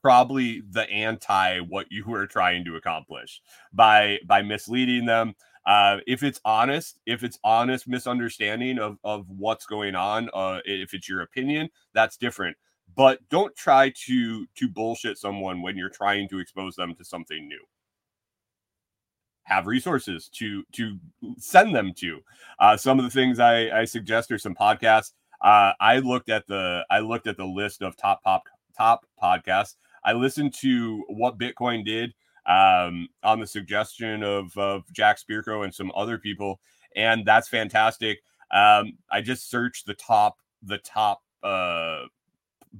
[0.00, 3.40] probably the anti what you were trying to accomplish
[3.72, 5.34] by by misleading them.
[5.64, 10.92] Uh, if it's honest if it's honest misunderstanding of of what's going on uh, if
[10.92, 12.56] it's your opinion that's different
[12.94, 17.48] but don't try to to bullshit someone when you're trying to expose them to something
[17.48, 17.64] new.
[19.44, 20.98] Have resources to to
[21.38, 22.20] send them to.
[22.58, 25.12] Uh, some of the things I, I suggest are some podcasts.
[25.40, 28.44] Uh, i looked at the i looked at the list of top pop
[28.76, 29.76] top podcasts.
[30.04, 32.12] I listened to what bitcoin did
[32.46, 36.60] um, on the suggestion of, of jack spirko and some other people
[36.94, 38.18] and that's fantastic.
[38.52, 42.02] Um, i just searched the top the top uh,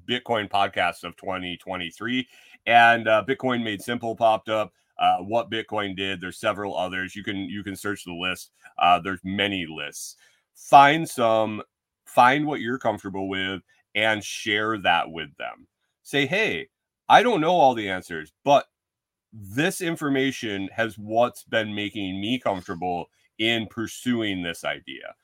[0.08, 2.26] Bitcoin podcasts of 2023.
[2.66, 4.72] And uh, Bitcoin Made Simple popped up.
[4.98, 6.20] Uh, what Bitcoin did.
[6.20, 7.16] There's several others.
[7.16, 8.52] You can you can search the list.
[8.78, 10.16] Uh, there's many lists.
[10.54, 11.62] Find some,
[12.04, 13.62] find what you're comfortable with,
[13.94, 15.66] and share that with them.
[16.02, 16.68] Say, hey,
[17.08, 18.66] I don't know all the answers, but
[19.32, 23.06] this information has what's been making me comfortable
[23.38, 25.14] in pursuing this idea,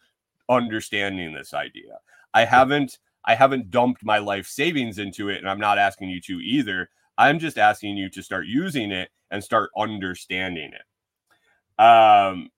[0.49, 1.99] understanding this idea.
[2.34, 2.99] I haven't
[3.29, 6.89] I haven't dumped my life savings into it, and I'm not asking you to either.
[7.18, 11.83] I'm just asking you to start using it and start understanding it.
[11.85, 12.49] Um,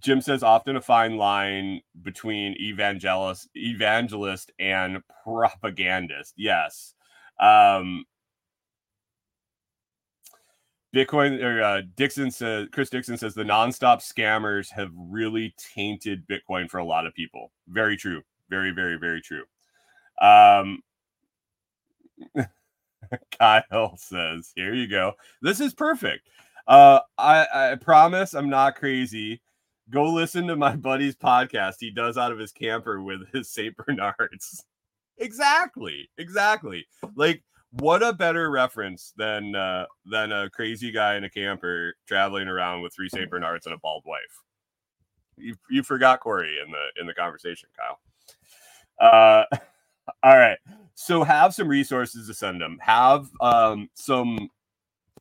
[0.00, 6.34] Jim says often a fine line between evangelist, evangelist and propagandist.
[6.36, 6.92] Yes.
[7.40, 8.04] Um,
[10.94, 16.68] Bitcoin or uh, Dixon says Chris Dixon says the nonstop scammers have really tainted Bitcoin
[16.68, 17.52] for a lot of people.
[17.68, 18.20] Very true.
[18.50, 19.44] Very, very, very true.
[20.20, 20.82] Um,
[23.38, 25.12] Kyle says, "Here you go.
[25.42, 26.28] This is perfect.
[26.66, 29.40] Uh, I, I promise I'm not crazy.
[29.90, 33.74] go listen to my buddy's podcast he does out of his camper with his St.
[33.76, 34.64] Bernards.
[35.16, 36.10] exactly.
[36.18, 36.86] Exactly.
[37.16, 37.42] Like
[37.72, 42.82] what a better reference than uh than a crazy guy in a camper traveling around
[42.82, 43.30] with three St.
[43.30, 44.42] Bernards and a bald wife.
[45.38, 47.98] You you forgot Corey in the in the conversation, Kyle.
[49.00, 49.44] Uh
[50.22, 50.58] all right.
[50.94, 52.78] So have some resources to send them.
[52.80, 54.48] Have um some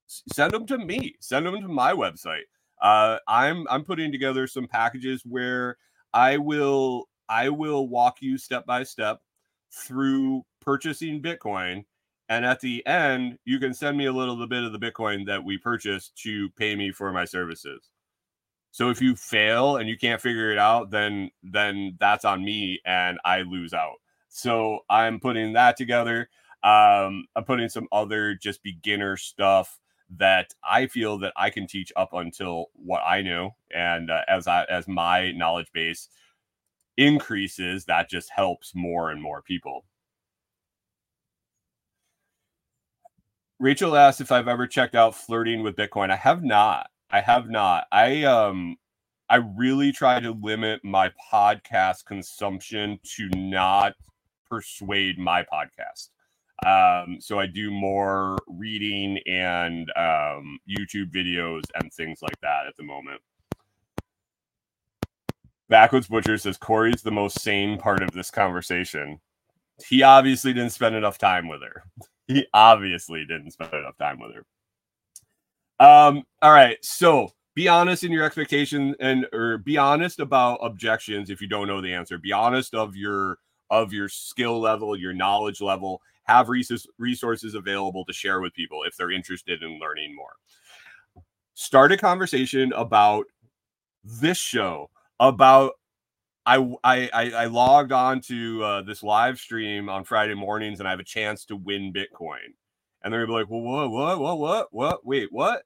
[0.07, 1.15] send them to me.
[1.19, 2.43] Send them to my website.
[2.81, 5.77] Uh I'm I'm putting together some packages where
[6.13, 9.21] I will I will walk you step by step
[9.71, 11.83] through purchasing Bitcoin
[12.29, 15.43] and at the end, you can send me a little bit of the Bitcoin that
[15.43, 17.89] we purchased to pay me for my services.
[18.71, 22.79] So if you fail and you can't figure it out, then then that's on me
[22.85, 23.95] and I lose out.
[24.29, 26.29] So I'm putting that together.
[26.63, 29.79] Um, I'm putting some other just beginner stuff
[30.17, 34.47] that I feel that I can teach up until what I know, and uh, as
[34.47, 36.09] I as my knowledge base
[36.97, 39.85] increases, that just helps more and more people.
[43.59, 46.11] Rachel asked if I've ever checked out flirting with Bitcoin.
[46.11, 46.89] I have not.
[47.09, 47.85] I have not.
[47.91, 48.77] I um
[49.29, 53.93] I really try to limit my podcast consumption to not
[54.49, 56.09] persuade my podcast.
[56.65, 62.75] Um, so I do more reading and um, YouTube videos and things like that at
[62.77, 63.21] the moment.
[65.69, 69.19] Backwoods Butcher says Corey's the most sane part of this conversation.
[69.85, 71.83] He obviously didn't spend enough time with her.
[72.27, 74.45] He obviously didn't spend enough time with her.
[75.85, 81.29] Um, all right, so be honest in your expectation and or be honest about objections
[81.29, 82.17] if you don't know the answer.
[82.17, 83.37] Be honest of your
[83.69, 86.01] of your skill level, your knowledge level.
[86.23, 90.33] Have resources available to share with people if they're interested in learning more.
[91.53, 93.25] Start a conversation about
[94.03, 94.89] this show,
[95.19, 95.73] about
[96.45, 100.91] I I I logged on to uh, this live stream on Friday mornings and I
[100.91, 102.55] have a chance to win Bitcoin.
[103.03, 105.05] And they're gonna be like, well, what, what, what, what, what?
[105.05, 105.63] Wait, what?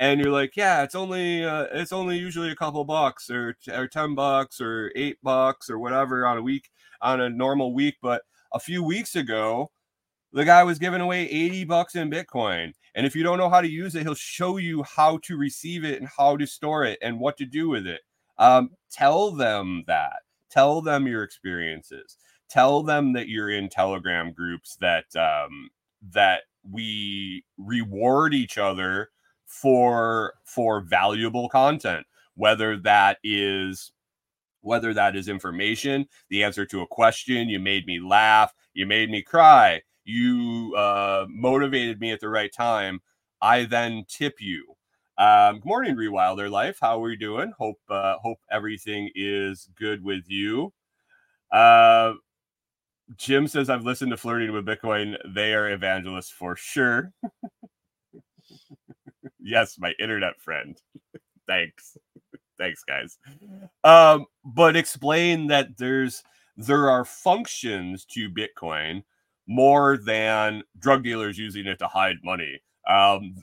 [0.00, 3.88] And you're like, yeah, it's only uh, it's only usually a couple bucks or or
[3.88, 6.70] ten bucks or eight bucks or whatever on a week
[7.02, 7.96] on a normal week.
[8.02, 8.22] But
[8.52, 9.70] a few weeks ago,
[10.32, 12.72] the guy was giving away 80 bucks in Bitcoin.
[12.94, 15.84] And if you don't know how to use it, he'll show you how to receive
[15.84, 18.00] it and how to store it and what to do with it.
[18.38, 20.16] Um, tell them that.
[20.50, 22.16] Tell them your experiences.
[22.48, 25.68] Tell them that you're in Telegram groups that um,
[26.12, 29.10] that we reward each other
[29.46, 33.92] for for valuable content, whether that is
[34.66, 39.10] whether that is information, the answer to a question, you made me laugh, you made
[39.10, 43.00] me cry, you uh, motivated me at the right time.
[43.40, 44.76] I then tip you
[45.18, 46.76] um, good morning, Rewilder Life.
[46.78, 47.50] How are we doing?
[47.58, 50.74] Hope uh, hope everything is good with you.
[51.50, 52.12] Uh,
[53.16, 55.16] Jim says I've listened to Flirting with Bitcoin.
[55.34, 57.14] They are evangelists for sure.
[59.40, 60.76] yes, my internet friend.
[61.48, 61.96] Thanks.
[62.58, 63.18] Thanks, guys.
[63.84, 66.22] Um, but explain that there's
[66.56, 69.02] there are functions to Bitcoin
[69.46, 72.60] more than drug dealers using it to hide money.
[72.88, 73.36] Um,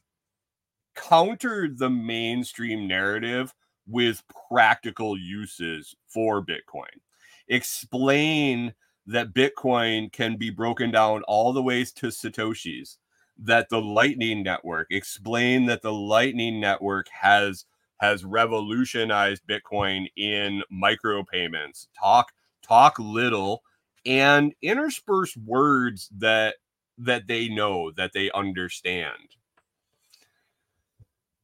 [0.95, 3.53] counter the mainstream narrative
[3.87, 6.99] with practical uses for Bitcoin.
[7.47, 8.73] Explain
[9.05, 12.97] that Bitcoin can be broken down all the ways to Satoshis,
[13.37, 17.65] that the Lightning Network, explain that the Lightning Network has
[17.97, 21.87] has revolutionized Bitcoin in micropayments.
[21.99, 22.31] Talk
[22.61, 23.63] talk little
[24.05, 26.55] and intersperse words that
[26.97, 29.35] that they know, that they understand.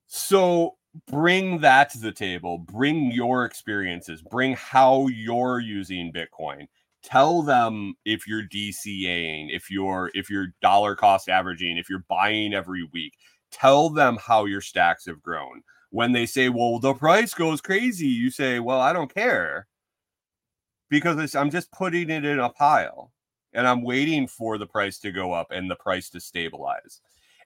[0.07, 0.75] So
[1.07, 2.57] bring that to the table.
[2.57, 4.21] Bring your experiences.
[4.21, 6.67] Bring how you're using Bitcoin.
[7.03, 12.53] Tell them if you're DCAing, if you're if you're dollar cost averaging, if you're buying
[12.53, 13.13] every week.
[13.51, 15.63] Tell them how your stacks have grown.
[15.91, 19.67] When they say, "Well, the price goes crazy," you say, "Well, I don't care."
[20.89, 23.11] Because I'm just putting it in a pile
[23.53, 27.01] and I'm waiting for the price to go up and the price to stabilize.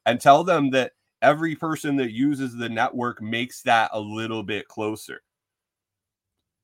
[0.05, 4.67] And tell them that every person that uses the network makes that a little bit
[4.67, 5.21] closer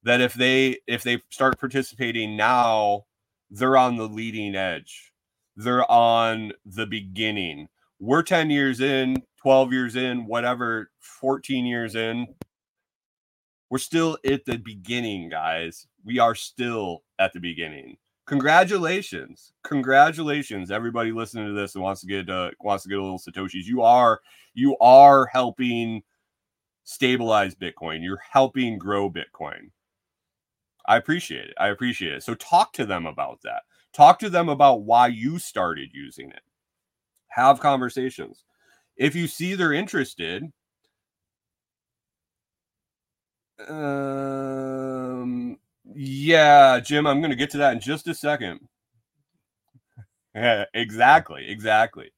[0.04, 3.06] that if they if they start participating now
[3.50, 5.12] they're on the leading edge
[5.56, 7.68] they're on the beginning
[8.00, 12.28] we're 10 years in 12 years in whatever 14 years in
[13.70, 21.12] we're still at the beginning guys we are still at the beginning congratulations congratulations everybody
[21.12, 23.82] listening to this and wants to get uh, wants to get a little satoshis you
[23.82, 24.20] are
[24.54, 26.04] you are helping
[26.90, 28.04] stabilize Bitcoin.
[28.04, 29.70] You're helping grow Bitcoin.
[30.88, 31.54] I appreciate it.
[31.60, 32.24] I appreciate it.
[32.24, 33.62] So talk to them about that.
[33.94, 36.42] Talk to them about why you started using it.
[37.28, 38.44] Have conversations.
[39.00, 40.44] If you see they're interested,
[43.68, 45.58] um,
[45.96, 48.60] yeah, Jim, I'm going to get to that in just a second.
[50.36, 52.12] Yeah, exactly, exactly.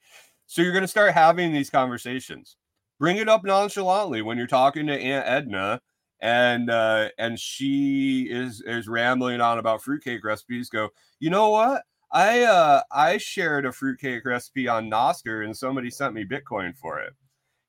[0.48, 2.58] So you're going to start having these conversations.
[3.00, 5.82] Bring it up nonchalantly when you're talking to Aunt Edna
[6.22, 10.88] and uh and she is is rambling on about fruitcake recipes go
[11.20, 11.82] you know what
[12.14, 16.99] i uh i shared a fruitcake recipe on Nostr and somebody sent me bitcoin for
[16.99, 17.14] it.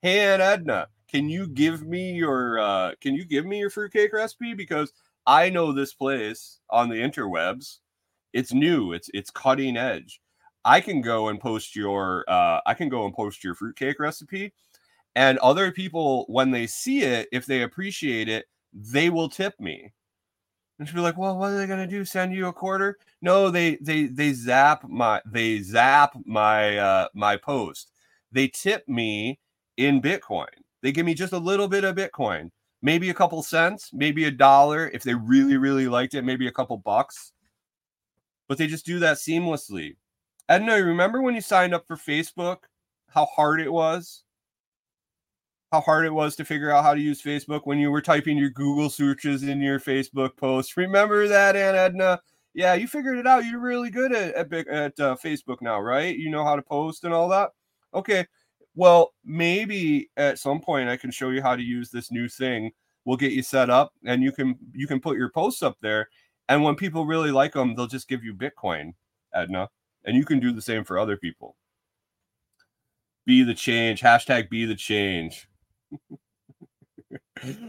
[0.02, 4.12] Hey aunt edna can you give me your uh can you give me your fruitcake
[4.12, 4.54] recipe?
[4.54, 4.92] Because
[5.26, 7.78] i know this place on the interwebs.
[8.32, 8.92] It's new.
[8.92, 10.20] It's it's cutting edge.
[10.64, 14.52] I can go and post your uh i can go and post your fruitcake recipe.
[15.14, 19.92] And other people when they see it if they appreciate it they will tip me
[20.82, 22.04] and she'll be like well what are they to do?
[22.04, 22.98] Send you a quarter?
[23.20, 27.92] No they they they zap my they zap my uh my post.
[28.32, 29.38] They tip me
[29.76, 30.48] in bitcoin.
[30.82, 32.50] They give me just a little bit of bitcoin
[32.84, 36.52] maybe a couple cents maybe a dollar if they really really liked it maybe a
[36.52, 37.30] couple bucks.
[38.48, 39.94] But they just do that seamlessly.
[40.48, 42.64] Edna remember when you signed up for facebook?
[43.06, 44.24] How hard it was
[45.72, 48.36] how hard it was to figure out how to use Facebook when you were typing
[48.36, 50.76] your Google searches in your Facebook posts.
[50.76, 52.20] Remember that, Aunt Edna?
[52.52, 53.46] Yeah, you figured it out.
[53.46, 56.14] You're really good at at, at uh, Facebook now, right?
[56.14, 57.52] You know how to post and all that.
[57.94, 58.26] Okay,
[58.74, 62.70] well, maybe at some point I can show you how to use this new thing.
[63.06, 66.10] We'll get you set up, and you can you can put your posts up there.
[66.50, 68.92] And when people really like them, they'll just give you Bitcoin,
[69.34, 69.70] Edna,
[70.04, 71.56] and you can do the same for other people.
[73.24, 74.02] Be the change.
[74.02, 75.48] Hashtag be the change.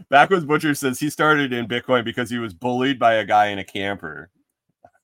[0.10, 3.60] Backwoods Butcher says he started in Bitcoin because he was bullied by a guy in
[3.60, 4.30] a camper.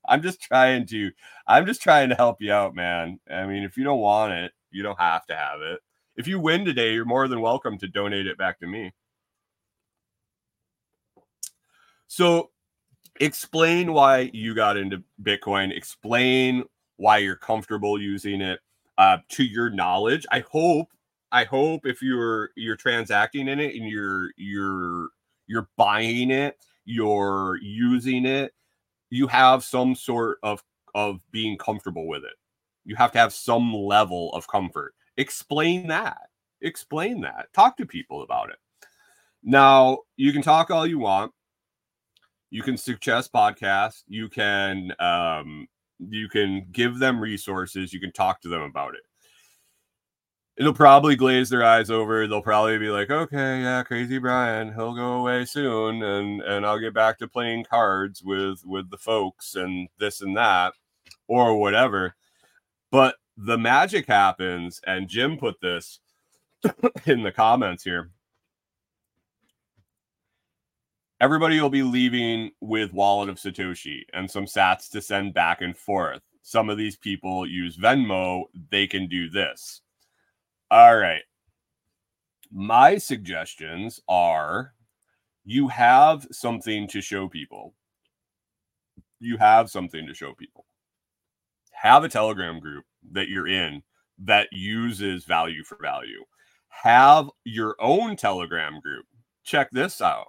[0.08, 1.10] I'm just trying to
[1.46, 3.20] I'm just trying to help you out, man.
[3.30, 5.80] I mean, if you don't want it, you don't have to have it.
[6.16, 8.92] If you win today, you're more than welcome to donate it back to me.
[12.08, 12.50] So,
[13.20, 15.74] explain why you got into Bitcoin.
[15.74, 16.64] Explain
[16.96, 18.60] why you're comfortable using it
[18.98, 20.26] uh, to your knowledge.
[20.30, 20.88] I hope
[21.32, 25.08] I hope if you're you're transacting in it and you're you're
[25.46, 28.52] you're buying it, you're using it,
[29.10, 30.62] you have some sort of
[30.94, 32.34] of being comfortable with it.
[32.84, 34.94] You have to have some level of comfort.
[35.16, 36.22] Explain that.
[36.62, 37.52] Explain that.
[37.52, 38.56] Talk to people about it.
[39.42, 41.32] Now, you can talk all you want.
[42.50, 44.02] You can suggest podcasts.
[44.08, 45.68] You can um,
[46.00, 47.92] you can give them resources.
[47.92, 49.02] You can talk to them about it
[50.60, 52.26] it'll probably glaze their eyes over.
[52.26, 56.78] They'll probably be like, okay, yeah, crazy Brian, he'll go away soon, and and I'll
[56.78, 60.74] get back to playing cards with with the folks and this and that,
[61.26, 62.14] or whatever.
[62.92, 66.00] But the magic happens, and Jim put this
[67.06, 68.10] in the comments here.
[71.22, 75.76] Everybody will be leaving with Wallet of Satoshi and some sats to send back and
[75.76, 76.22] forth.
[76.42, 79.82] Some of these people use Venmo, they can do this
[80.70, 81.22] all right.
[82.52, 84.74] My suggestions are
[85.44, 87.74] you have something to show people.
[89.18, 90.66] You have something to show people.
[91.72, 93.82] Have a Telegram group that you're in
[94.18, 96.24] that uses value for value.
[96.68, 99.06] Have your own Telegram group.
[99.44, 100.28] Check this out.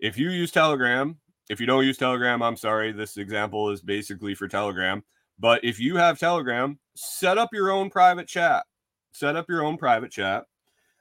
[0.00, 1.18] If you use Telegram,
[1.48, 2.92] if you don't use Telegram, I'm sorry.
[2.92, 5.02] This example is basically for Telegram.
[5.38, 8.64] But if you have Telegram, set up your own private chat
[9.12, 10.44] set up your own private chat.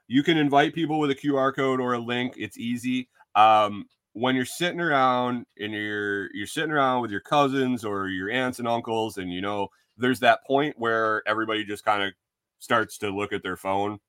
[0.08, 2.34] You can invite people with a QR code or a link.
[2.38, 3.10] It's easy.
[3.36, 8.32] Um, when you're sitting around and you're you're sitting around with your cousins or your
[8.32, 12.14] aunts and uncles, and you know there's that point where everybody just kind of
[12.60, 14.00] starts to look at their phone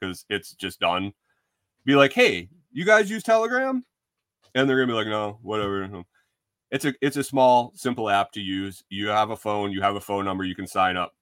[0.00, 1.12] because it's just done.
[1.84, 3.84] Be like, hey, you guys use Telegram?
[4.54, 6.04] And they're gonna be like, no, whatever.
[6.70, 8.82] It's a it's a small, simple app to use.
[8.88, 11.12] You have a phone, you have a phone number, you can sign up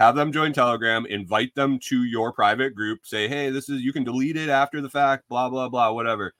[0.00, 3.92] have them join Telegram, invite them to your private group, say, hey, this is, you
[3.92, 6.32] can delete it after the fact, blah, blah, blah, whatever.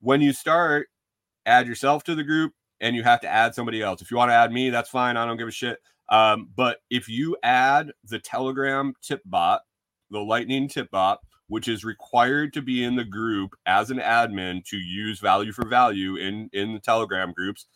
[0.00, 0.88] When you start,
[1.46, 4.02] add yourself to the group and you have to add somebody else.
[4.02, 5.16] If you want to add me, that's fine.
[5.16, 5.78] I don't give a shit.
[6.08, 9.60] Um, but if you add the Telegram tip bot,
[10.10, 14.64] the Lightning tip bot, which is required to be in the group as an admin
[14.66, 17.66] to use value for value in in the Telegram groups,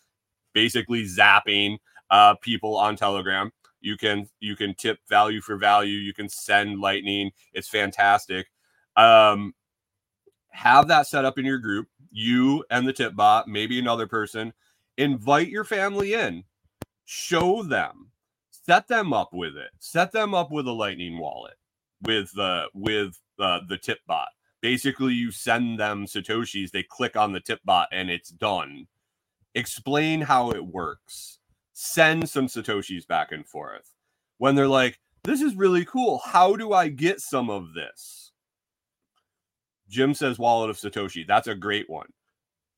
[0.53, 1.79] basically zapping
[2.11, 3.53] uh, people on Telegram
[3.83, 8.49] you can you can tip value for value you can send lightning it's fantastic
[8.97, 9.53] um
[10.53, 14.53] have that set up in your group, you and the tip bot, maybe another person,
[14.97, 16.45] invite your family in,
[17.05, 18.13] show them,
[18.51, 21.55] set them up with it, set them up with a lightning wallet
[22.03, 24.29] with the with uh, the tip bot.
[24.63, 28.87] Basically, you send them satoshis, they click on the tip bot, and it's done.
[29.55, 31.39] Explain how it works.
[31.73, 33.95] Send some satoshis back and forth.
[34.39, 36.21] When they're like, "This is really cool.
[36.25, 38.33] How do I get some of this?"
[39.89, 41.27] Jim says Wallet of Satoshi.
[41.27, 42.09] That's a great one.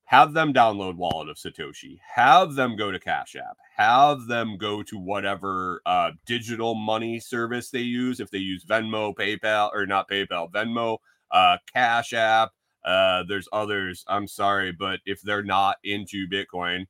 [0.06, 1.98] Have them download Wallet of Satoshi.
[2.14, 3.56] Have them go to Cash App.
[3.76, 8.20] Have them go to whatever uh, digital money service they use.
[8.20, 10.98] If they use Venmo, PayPal, or not PayPal, Venmo,
[11.30, 12.50] uh, Cash App.
[12.84, 14.04] Uh, there's others.
[14.08, 16.86] I'm sorry, but if they're not into Bitcoin,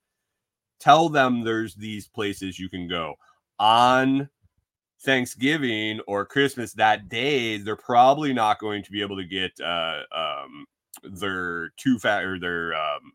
[0.80, 3.14] tell them there's these places you can go
[3.58, 4.28] on
[5.04, 10.00] Thanksgiving or Christmas that day, they're probably not going to be able to get uh,
[10.14, 10.66] um,
[11.02, 13.12] their two fat or their um,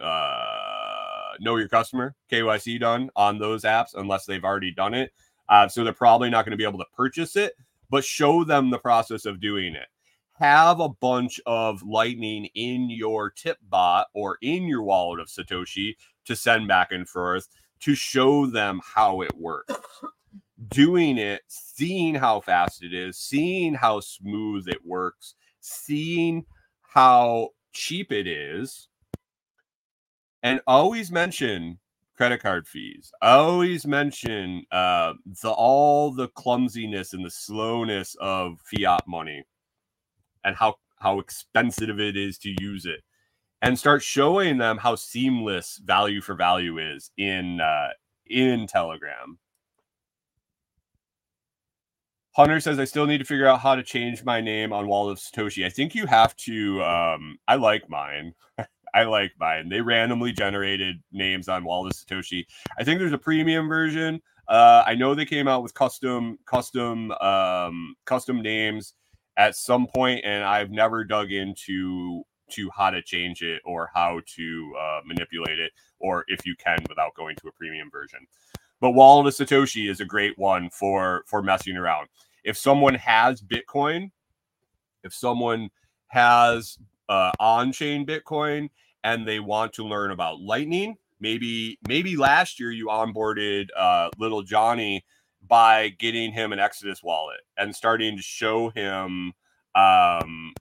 [0.00, 5.12] uh, know your customer KYC done on those apps unless they've already done it.
[5.48, 7.54] Uh, so they're probably not going to be able to purchase it,
[7.90, 9.86] but show them the process of doing it.
[10.38, 15.94] Have a bunch of Lightning in your tip bot or in your wallet of Satoshi
[16.26, 17.48] to send back and forth
[17.80, 19.74] to show them how it works.
[20.68, 26.44] Doing it, seeing how fast it is, seeing how smooth it works, seeing
[26.80, 28.88] how cheap it is,
[30.42, 31.78] and always mention
[32.16, 33.12] credit card fees.
[33.20, 35.12] Always mention uh,
[35.42, 39.44] the all the clumsiness and the slowness of fiat money,
[40.44, 43.02] and how how expensive it is to use it,
[43.66, 47.88] and start showing them how seamless value for value is in uh,
[48.26, 49.38] in Telegram
[52.36, 55.18] Hunter says I still need to figure out how to change my name on Wallet
[55.18, 55.64] of Satoshi.
[55.64, 56.82] I think you have to.
[56.84, 58.34] Um, I like mine.
[58.94, 59.70] I like mine.
[59.70, 62.44] They randomly generated names on Wallet of Satoshi.
[62.78, 64.20] I think there's a premium version.
[64.48, 68.92] Uh, I know they came out with custom, custom, um, custom names
[69.38, 74.20] at some point, and I've never dug into to how to change it or how
[74.36, 78.20] to uh, manipulate it, or if you can without going to a premium version.
[78.80, 82.08] But Wallet of Satoshi is a great one for for messing around
[82.46, 84.12] if someone has Bitcoin,
[85.02, 85.68] if someone
[86.06, 86.78] has
[87.08, 88.70] uh, on-chain Bitcoin
[89.02, 94.42] and they want to learn about Lightning, maybe maybe last year you onboarded uh, little
[94.42, 95.04] Johnny
[95.46, 99.32] by getting him an Exodus wallet and starting to show him
[99.74, 100.52] um,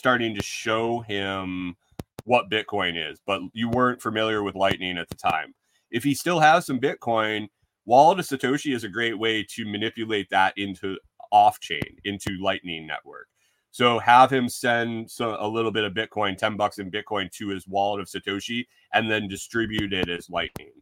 [0.00, 1.76] starting to show him
[2.24, 5.54] what Bitcoin is, but you weren't familiar with Lightning at the time.
[5.90, 7.48] If he still has some Bitcoin
[7.86, 10.96] Wallet of Satoshi is a great way to manipulate that into
[11.32, 13.26] off chain, into Lightning Network.
[13.72, 17.68] So have him send a little bit of Bitcoin, 10 bucks in Bitcoin to his
[17.68, 20.72] wallet of Satoshi and then distribute it as Lightning.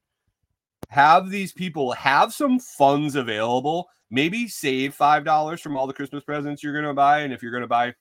[0.89, 3.89] Have these people have some funds available.
[4.11, 7.21] Maybe save $5 from all the Christmas presents you're going to buy.
[7.21, 7.95] And if you're going to buy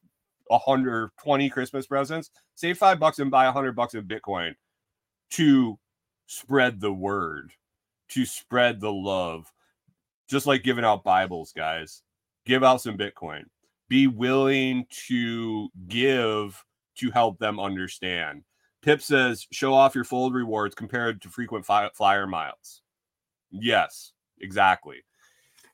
[0.49, 4.53] 120 Christmas presents, save five bucks and buy 100 bucks of Bitcoin
[5.31, 5.77] to
[6.27, 7.51] spread the word
[8.09, 9.51] to spread the love.
[10.29, 12.01] Just like giving out Bibles, guys.
[12.45, 13.43] Give out some Bitcoin.
[13.89, 16.63] Be willing to give
[16.97, 18.43] to help them understand.
[18.81, 22.81] Pip says, show off your fold rewards compared to frequent flyer miles.
[23.51, 25.03] Yes, exactly.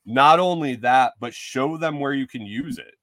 [0.06, 2.94] Not only that, but show them where you can use it.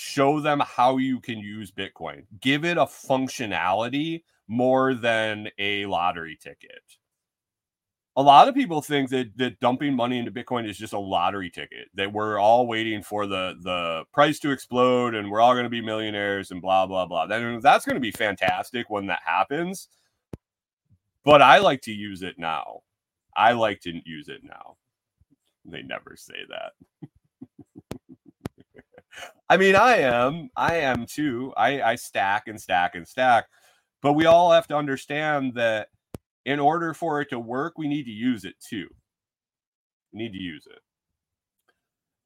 [0.00, 2.24] Show them how you can use Bitcoin.
[2.40, 6.82] Give it a functionality more than a lottery ticket
[8.18, 11.48] a lot of people think that that dumping money into Bitcoin is just a lottery
[11.48, 11.86] ticket.
[11.94, 15.70] That we're all waiting for the the price to explode and we're all going to
[15.70, 17.28] be millionaires and blah blah blah.
[17.28, 19.86] Then that's going to be fantastic when that happens.
[21.24, 22.80] But I like to use it now.
[23.36, 24.78] I like to use it now.
[25.64, 27.08] They never say that.
[29.50, 30.50] I mean, I am.
[30.56, 31.52] I am too.
[31.56, 33.46] I, I stack and stack and stack.
[34.02, 35.88] But we all have to understand that
[36.44, 38.88] in order for it to work, we need to use it too.
[40.12, 40.80] We need to use it.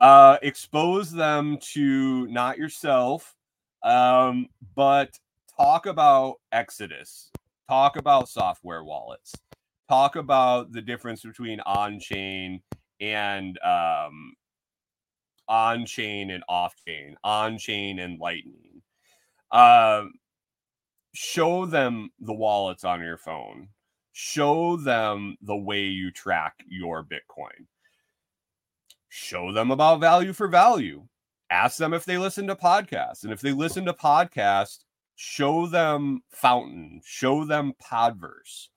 [0.00, 3.36] Uh, expose them to not yourself,
[3.84, 5.16] um, but
[5.56, 7.30] talk about Exodus,
[7.68, 9.32] talk about software wallets,
[9.88, 12.60] talk about the difference between on chain
[13.00, 14.34] and um,
[15.52, 18.82] on chain and off chain, on chain and Lightning.
[19.50, 20.04] Uh,
[21.14, 23.68] show them the wallets on your phone
[24.12, 27.66] show them the way you track your Bitcoin.
[29.08, 31.06] Show them about value for value.
[31.50, 33.24] ask them if they listen to podcasts.
[33.24, 34.84] And if they listen to podcasts,
[35.16, 38.68] show them Fountain, show them Podverse,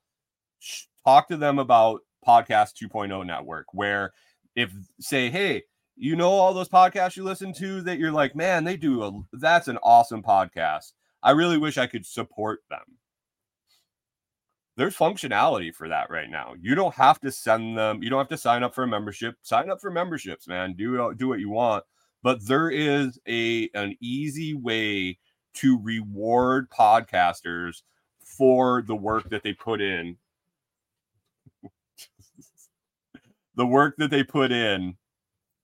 [1.05, 4.11] talk to them about Podcast 2.0 Network, where
[4.55, 5.63] if say, hey,
[5.97, 9.11] you know all those podcasts you listen to that you're like, man, they do a
[9.33, 10.93] that's an awesome podcast.
[11.23, 12.83] I really wish I could support them.
[14.77, 16.53] There's functionality for that right now.
[16.59, 19.35] You don't have to send them, you don't have to sign up for a membership.
[19.41, 20.73] Sign up for memberships, man.
[20.73, 21.85] Do uh, do what you want.
[22.21, 25.17] But there is a an easy way
[25.55, 27.83] to reward podcasters
[28.19, 30.17] for the work that they put in.
[33.55, 34.97] the work that they put in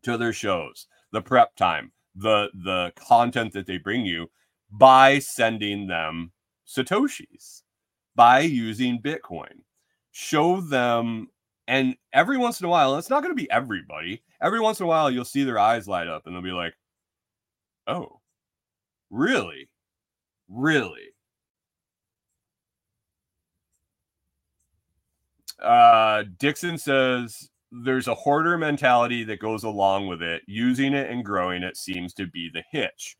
[0.03, 4.29] to their shows, the prep time, the the content that they bring you
[4.71, 6.31] by sending them
[6.67, 7.63] satoshis,
[8.15, 9.63] by using Bitcoin.
[10.11, 11.29] Show them
[11.67, 14.23] and every once in a while, it's not going to be everybody.
[14.41, 16.75] Every once in a while you'll see their eyes light up and they'll be like,
[17.87, 18.21] "Oh,
[19.11, 19.69] really?
[20.49, 21.13] Really?"
[25.59, 30.41] Uh Dixon says there's a hoarder mentality that goes along with it.
[30.45, 33.15] Using it and growing it seems to be the hitch.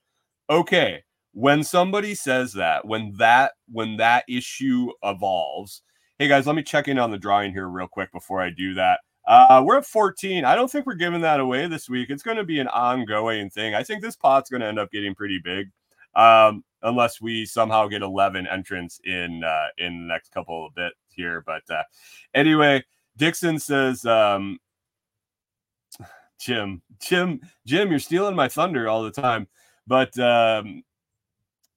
[0.50, 5.82] Okay, when somebody says that, when that when that issue evolves,
[6.20, 8.74] hey guys, let me check in on the drawing here real quick before I do
[8.74, 9.00] that.
[9.26, 10.46] Uh, we're at 14.
[10.46, 12.10] I don't think we're giving that away this week.
[12.10, 13.76] It's going to be an ongoing thing.
[13.76, 15.70] I think this pot's going to end up getting pretty big,
[16.16, 20.96] um, unless we somehow get 11 entrants in uh, in the next couple of bits
[21.10, 21.44] here.
[21.46, 21.84] But uh,
[22.34, 22.84] anyway,
[23.18, 24.60] Dixon says, um,
[26.40, 29.48] Jim, Jim, Jim, you're stealing my thunder all the time.
[29.86, 30.84] But um,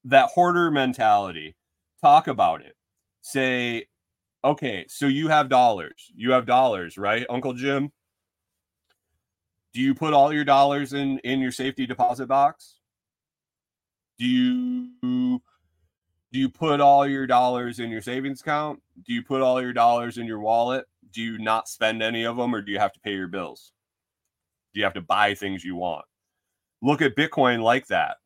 [0.05, 1.57] that hoarder mentality,
[2.01, 2.75] talk about it.
[3.23, 3.87] Say,
[4.43, 6.11] okay, so you have dollars.
[6.15, 7.93] You have dollars, right, Uncle Jim?
[9.73, 12.79] Do you put all your dollars in in your safety deposit box?
[14.19, 15.41] Do you
[16.33, 18.81] do you put all your dollars in your savings account?
[19.05, 20.87] Do you put all your dollars in your wallet?
[21.15, 23.73] Do you not spend any of them or do you have to pay your bills?
[24.75, 26.05] Do you have to buy things you want?
[26.83, 28.17] Look at Bitcoin like that.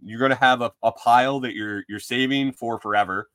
[0.00, 3.28] You're going to have a, a pile that you're you're saving for forever,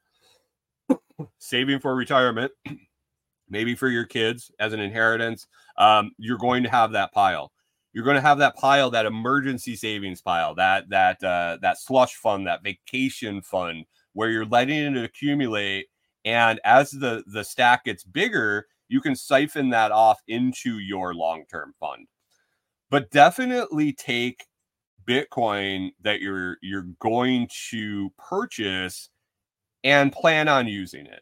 [1.38, 2.54] saving for retirement,
[3.50, 5.46] maybe for your kids as an inheritance.
[5.78, 7.52] Um, you're going to have that pile.
[7.92, 12.16] You're going to have that pile, that emergency savings pile, that that uh, that slush
[12.16, 15.88] fund, that vacation fund, where you're letting it accumulate
[16.26, 21.74] and as the the stack gets bigger, you can siphon that off into your long-term
[21.80, 22.08] fund.
[22.90, 24.46] But definitely take
[25.06, 29.10] Bitcoin that you're you're going to purchase
[29.84, 31.22] and plan on using it.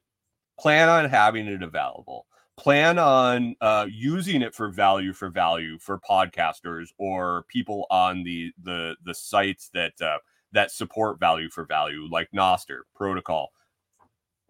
[0.59, 2.27] Plan on having it available.
[2.57, 8.51] Plan on uh, using it for value for value for podcasters or people on the
[8.61, 10.17] the the sites that uh,
[10.51, 13.51] that support value for value, like Nostr Protocol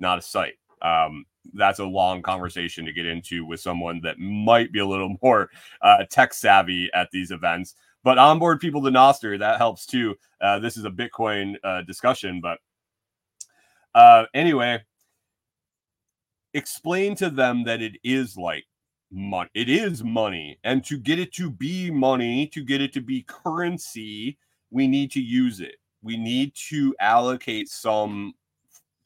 [0.01, 0.55] not a site.
[0.81, 5.15] Um, that's a long conversation to get into with someone that might be a little
[5.23, 5.49] more
[5.81, 7.75] uh, tech savvy at these events.
[8.03, 10.15] But onboard people to Nostr, that helps too.
[10.41, 12.57] Uh, this is a Bitcoin uh, discussion, but
[13.93, 14.81] uh, anyway,
[16.53, 18.65] explain to them that it is like
[19.11, 19.49] money.
[19.53, 23.23] It is money, and to get it to be money, to get it to be
[23.27, 24.37] currency,
[24.71, 25.75] we need to use it.
[26.01, 28.33] We need to allocate some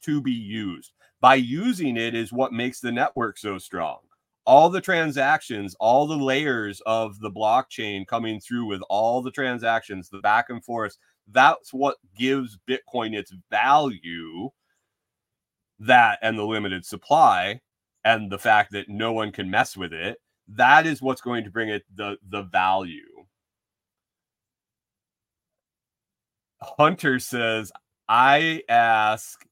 [0.06, 0.92] to be used.
[1.20, 3.98] By using it is what makes the network so strong.
[4.44, 10.08] All the transactions, all the layers of the blockchain coming through with all the transactions,
[10.08, 10.96] the back and forth,
[11.32, 14.50] that's what gives Bitcoin its value.
[15.78, 17.60] That and the limited supply
[18.04, 21.50] and the fact that no one can mess with it, that is what's going to
[21.50, 23.02] bring it the the value.
[26.62, 27.72] Hunter says,
[28.08, 29.44] I ask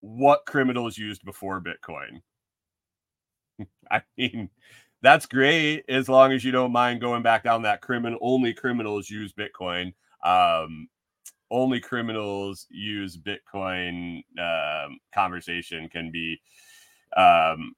[0.00, 2.22] what criminals used before Bitcoin.
[3.90, 4.50] I mean,
[5.02, 8.18] that's great as long as you don't mind going back down that criminal.
[8.22, 9.94] Only criminals use Bitcoin.
[10.24, 10.88] Um,
[11.50, 14.22] only criminals use Bitcoin.
[14.38, 16.40] Um, conversation can be
[17.16, 17.74] um,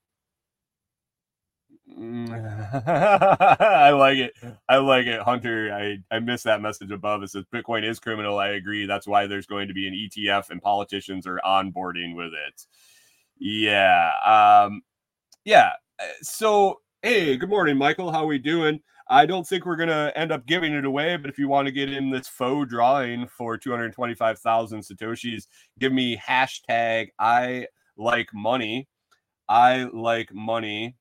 [1.99, 4.32] I like it.
[4.68, 5.72] I like it, Hunter.
[5.72, 7.22] I I missed that message above.
[7.22, 8.38] It says Bitcoin is criminal.
[8.38, 8.86] I agree.
[8.86, 12.66] That's why there's going to be an ETF, and politicians are onboarding with it.
[13.38, 14.11] Yeah.
[14.24, 14.82] Um.
[15.45, 15.72] Yeah.
[15.99, 18.12] Uh, so, hey, good morning, Michael.
[18.12, 18.80] How are we doing?
[19.09, 21.72] I don't think we're gonna end up giving it away, but if you want to
[21.72, 25.49] get in this faux drawing for 225,000 satoshis,
[25.80, 27.66] give me hashtag I
[27.97, 28.88] like money.
[29.49, 30.95] I like money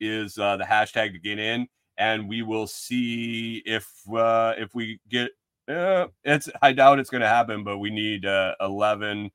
[0.00, 1.68] is uh, the hashtag to get in.
[1.98, 5.32] and we will see if uh, if we get.
[5.68, 9.30] Uh, it's I doubt it's going to happen, but we need uh, 11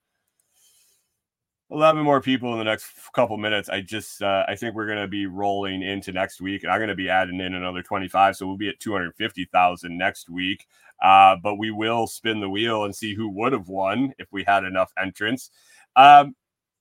[1.72, 3.70] 11 more people in the next couple minutes.
[3.70, 6.80] I just uh, I think we're going to be rolling into next week, and I'm
[6.80, 10.66] going to be adding in another 25, so we'll be at 250,000 next week.
[11.04, 14.44] Uh, but we will spin the wheel and see who would have won if we
[14.44, 15.50] had enough entrants.
[15.96, 16.36] Um,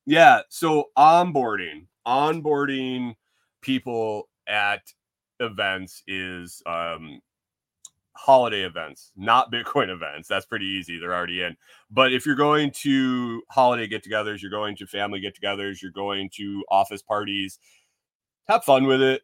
[0.05, 3.15] yeah, so onboarding, onboarding
[3.63, 4.93] people at
[5.39, 7.19] events is um,
[8.15, 10.27] holiday events, not Bitcoin events.
[10.27, 10.99] That's pretty easy.
[10.99, 11.55] They're already in.
[11.89, 15.91] But if you're going to holiday get togethers, you're going to family get togethers, you're
[15.91, 17.59] going to office parties,
[18.47, 19.23] have fun with it.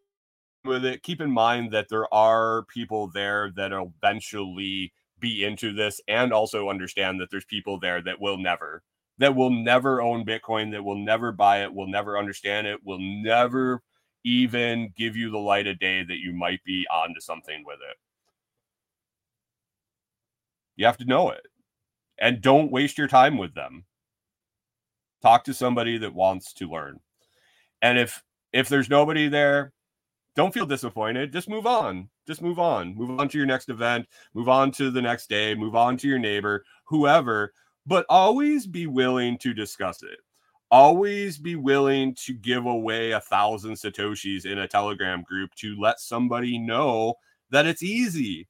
[0.66, 6.02] With it, keep in mind that there are people there that eventually be into this
[6.08, 8.84] and also understand that there's people there that will never
[9.18, 13.00] that will never own bitcoin that will never buy it will never understand it will
[13.00, 13.82] never
[14.24, 17.98] even give you the light of day that you might be onto something with it
[20.80, 21.46] you have to know it.
[22.20, 23.84] And don't waste your time with them.
[25.22, 27.02] Talk to somebody that wants to learn.
[27.82, 29.74] And if if there's nobody there,
[30.36, 31.34] don't feel disappointed.
[31.34, 32.10] Just move on.
[32.26, 32.96] Just move on.
[32.96, 36.08] Move on to your next event, move on to the next day, move on to
[36.08, 37.52] your neighbor, whoever,
[37.86, 40.20] but always be willing to discuss it.
[40.72, 46.00] Always be willing to give away a thousand Satoshis in a Telegram group to let
[46.00, 47.16] somebody know
[47.50, 48.48] that it's easy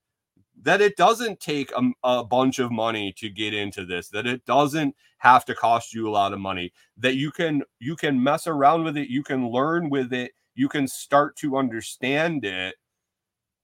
[0.62, 4.46] that it doesn't take a, a, bunch of money to get into this that it
[4.46, 8.48] doesn't have to cost you a lot of money that you can you can mess
[8.48, 12.76] around with it you can learn with it you can start to understand it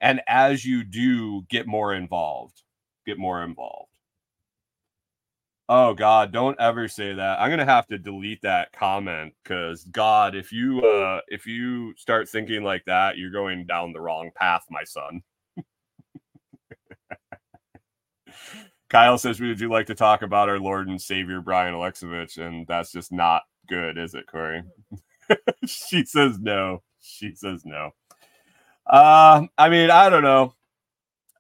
[0.01, 2.63] and as you do get more involved
[3.05, 3.89] get more involved
[5.67, 10.35] oh god don't ever say that i'm gonna have to delete that comment because god
[10.35, 14.63] if you uh if you start thinking like that you're going down the wrong path
[14.69, 15.21] my son
[18.89, 22.37] Kyle says, Would you like to talk about our Lord and Savior Brian Alexovich?
[22.37, 24.63] And that's just not good, is it, Corey?
[25.65, 26.81] she says no.
[27.01, 27.91] She says no.
[28.85, 30.53] Uh, I mean, I don't know.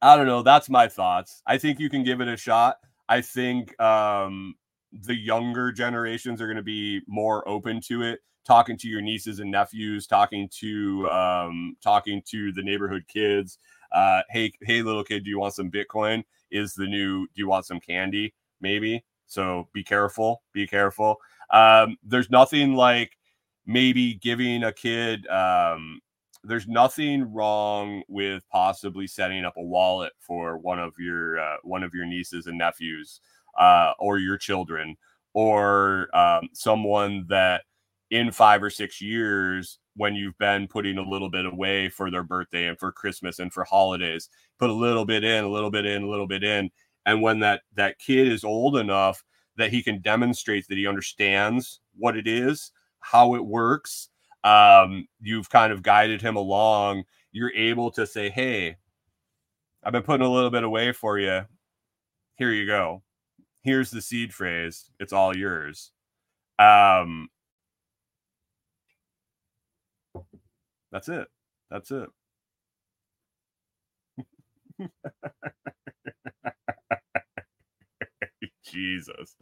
[0.01, 0.43] I don't know.
[0.43, 1.41] That's my thoughts.
[1.45, 2.77] I think you can give it a shot.
[3.09, 4.55] I think um,
[4.91, 8.19] the younger generations are going to be more open to it.
[8.45, 13.57] Talking to your nieces and nephews, talking to um, talking to the neighborhood kids.
[13.91, 16.23] Uh, hey, hey, little kid, do you want some Bitcoin?
[16.51, 21.17] is the new do you want some candy maybe so be careful be careful
[21.51, 23.17] um, there's nothing like
[23.65, 25.99] maybe giving a kid um,
[26.47, 31.83] there's nothing wrong with possibly setting up a wallet for one of your uh, one
[31.83, 33.21] of your nieces and nephews
[33.59, 34.95] uh, or your children
[35.33, 37.63] or um, someone that
[38.11, 42.23] in five or six years when you've been putting a little bit away for their
[42.23, 44.29] birthday and for christmas and for holidays
[44.59, 46.69] put a little bit in a little bit in a little bit in.
[47.05, 49.23] And when that that kid is old enough
[49.57, 54.09] that he can demonstrate that he understands what it is how it works
[54.45, 58.77] um, you've kind of guided him along you're able to say hey
[59.83, 61.43] i've been putting a little bit away for you
[62.37, 63.03] here you go
[63.63, 65.91] here's the seed phrase it's all yours
[66.59, 67.29] um
[70.91, 71.27] That's it.
[71.69, 72.09] That's it.
[78.65, 79.35] Jesus.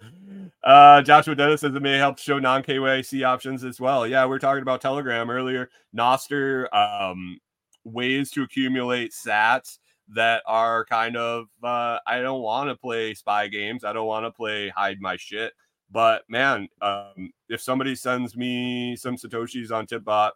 [0.63, 4.07] Uh, Joshua Dennis says it may help show non KYC options as well.
[4.07, 5.69] Yeah, we are talking about Telegram earlier.
[5.95, 7.39] Nostr, um,
[7.83, 13.47] ways to accumulate sats that are kind of, uh, I don't want to play spy
[13.47, 13.83] games.
[13.83, 15.53] I don't want to play hide my shit.
[15.91, 20.31] But man, um, if somebody sends me some Satoshis on Tipbot,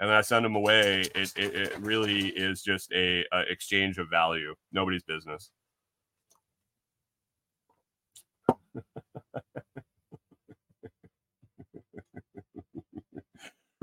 [0.00, 1.02] and then I send them away.
[1.14, 4.54] It, it, it really is just a, a exchange of value.
[4.72, 5.50] Nobody's business.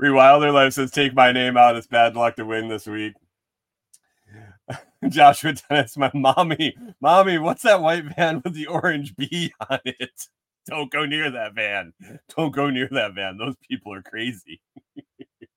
[0.02, 1.76] Rewilder Life says, "Take my name out.
[1.76, 3.14] It's bad luck to win this week."
[5.08, 10.28] Joshua Dennis, my mommy, mommy, what's that white van with the orange bee on it?
[10.66, 11.92] Don't go near that van.
[12.36, 13.36] Don't go near that van.
[13.36, 14.60] Those people are crazy.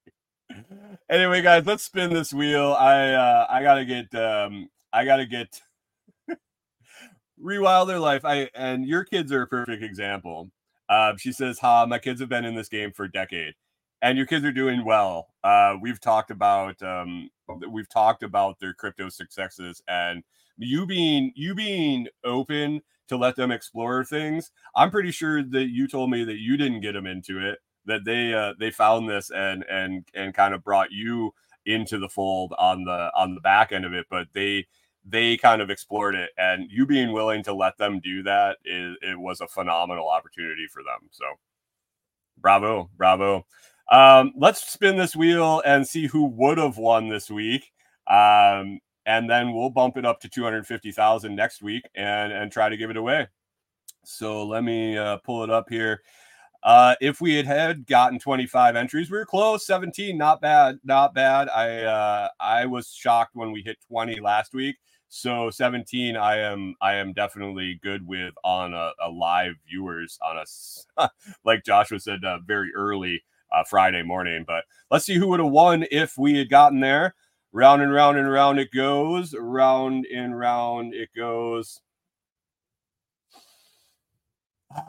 [1.10, 2.74] anyway, guys, let's spin this wheel.
[2.74, 5.62] I uh, I gotta get um, I gotta get
[7.42, 8.26] Rewilder Life.
[8.26, 10.50] I and your kids are a perfect example.
[10.90, 13.54] Uh, she says, "Ha, my kids have been in this game for a decade,
[14.06, 17.30] and your kids are doing well." Uh, we've talked about um,
[17.72, 20.24] we've talked about their crypto successes and
[20.58, 24.52] you being you being open to let them explore things.
[24.76, 28.06] I'm pretty sure that you told me that you didn't get them into it that
[28.06, 31.34] they uh, they found this and and and kind of brought you
[31.66, 34.66] into the fold on the on the back end of it, but they
[35.06, 38.96] they kind of explored it and you being willing to let them do that is
[39.04, 41.10] it was a phenomenal opportunity for them.
[41.12, 41.26] So
[42.38, 43.46] bravo, bravo.
[43.92, 47.72] Um, let's spin this wheel and see who would have won this week.
[48.08, 52.78] Um, and then we'll bump it up to 250,000 next week and and try to
[52.78, 53.28] give it away.
[54.04, 56.02] So let me uh, pull it up here.
[56.64, 59.66] Uh, if we had had gotten 25 entries, we were close.
[59.68, 61.48] 17, not bad, not bad.
[61.50, 64.78] I uh, I was shocked when we hit 20 last week.
[65.08, 70.38] So 17, I am I am definitely good with on a, a live viewers on
[70.38, 70.88] us,
[71.46, 74.44] like Joshua said, uh, very early uh, Friday morning.
[74.48, 77.16] But let's see who would have won if we had gotten there.
[77.52, 79.34] Round and round and round it goes.
[79.38, 81.82] Round and round it goes.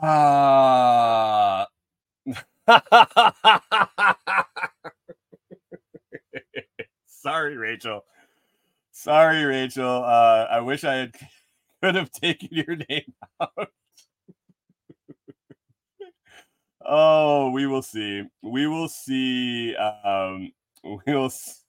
[0.01, 1.67] Ah.
[7.07, 8.03] Sorry, Rachel.
[8.91, 10.03] Sorry, Rachel.
[10.03, 11.15] Uh, I wish I had
[11.83, 13.69] could have taken your name out.
[16.87, 18.23] Oh, we will see.
[18.41, 19.75] We will see.
[19.75, 20.51] Um,
[20.83, 21.25] we will.
[21.25, 21.63] S-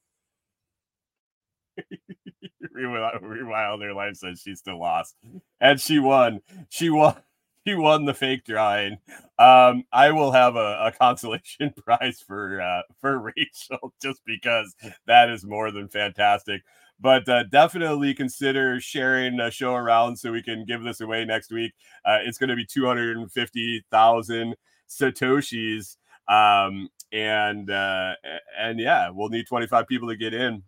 [2.76, 5.16] Rewilder Life says she still lost,
[5.60, 6.40] and she won.
[6.68, 7.16] She won.
[7.66, 8.96] She won the fake drawing.
[9.38, 14.74] Um, I will have a, a consolation prize for uh, for Rachel just because
[15.06, 16.62] that is more than fantastic.
[16.98, 21.52] But uh, definitely consider sharing the show around so we can give this away next
[21.52, 21.72] week.
[22.06, 24.54] Uh, it's going to be two hundred and fifty thousand
[24.88, 25.96] satoshis,
[26.28, 28.14] um, and uh,
[28.58, 30.62] and yeah, we'll need twenty five people to get in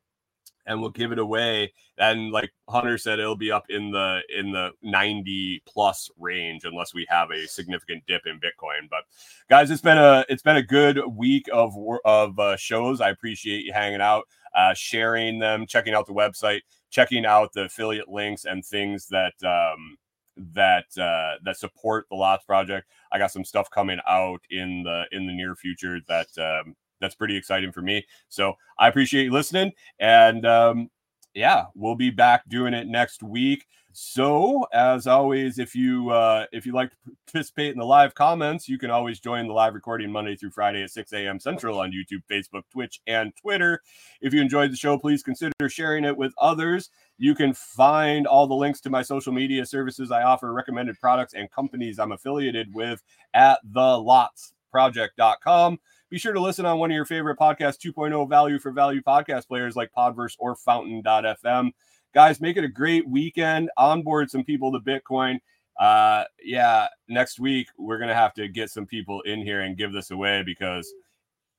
[0.66, 1.72] and we'll give it away.
[1.98, 6.94] And like Hunter said, it'll be up in the in the 90 plus range unless
[6.94, 8.88] we have a significant dip in Bitcoin.
[8.88, 9.02] But
[9.48, 13.00] guys, it's been a it's been a good week of of uh, shows.
[13.00, 16.60] I appreciate you hanging out, uh, sharing them, checking out the website,
[16.90, 19.96] checking out the affiliate links and things that um,
[20.36, 22.88] that uh, that support the Lots Project.
[23.12, 27.14] I got some stuff coming out in the in the near future that um, that's
[27.14, 28.06] pretty exciting for me.
[28.28, 29.72] So I appreciate you listening.
[29.98, 30.90] And um,
[31.34, 33.66] yeah, we'll be back doing it next week.
[33.92, 38.68] So as always, if you uh, if you like to participate in the live comments,
[38.68, 41.40] you can always join the live recording Monday through Friday at 6 a.m.
[41.40, 43.82] Central on YouTube, Facebook, Twitch, and Twitter.
[44.20, 46.90] If you enjoyed the show, please consider sharing it with others.
[47.22, 51.34] You can find all the links to my social media services I offer, recommended products,
[51.34, 53.02] and companies I'm affiliated with
[53.34, 55.78] at thelotsproject.com.
[56.08, 59.48] Be sure to listen on one of your favorite podcast 2.0 value for value podcast
[59.48, 61.72] players like Podverse or Fountain.fm.
[62.14, 63.68] Guys, make it a great weekend.
[63.76, 65.40] Onboard some people to Bitcoin.
[65.78, 69.92] Uh, yeah, next week we're gonna have to get some people in here and give
[69.92, 70.90] this away because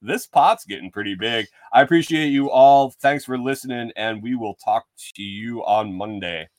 [0.01, 1.47] this pot's getting pretty big.
[1.73, 2.93] I appreciate you all.
[3.01, 4.85] Thanks for listening, and we will talk
[5.15, 6.49] to you on Monday.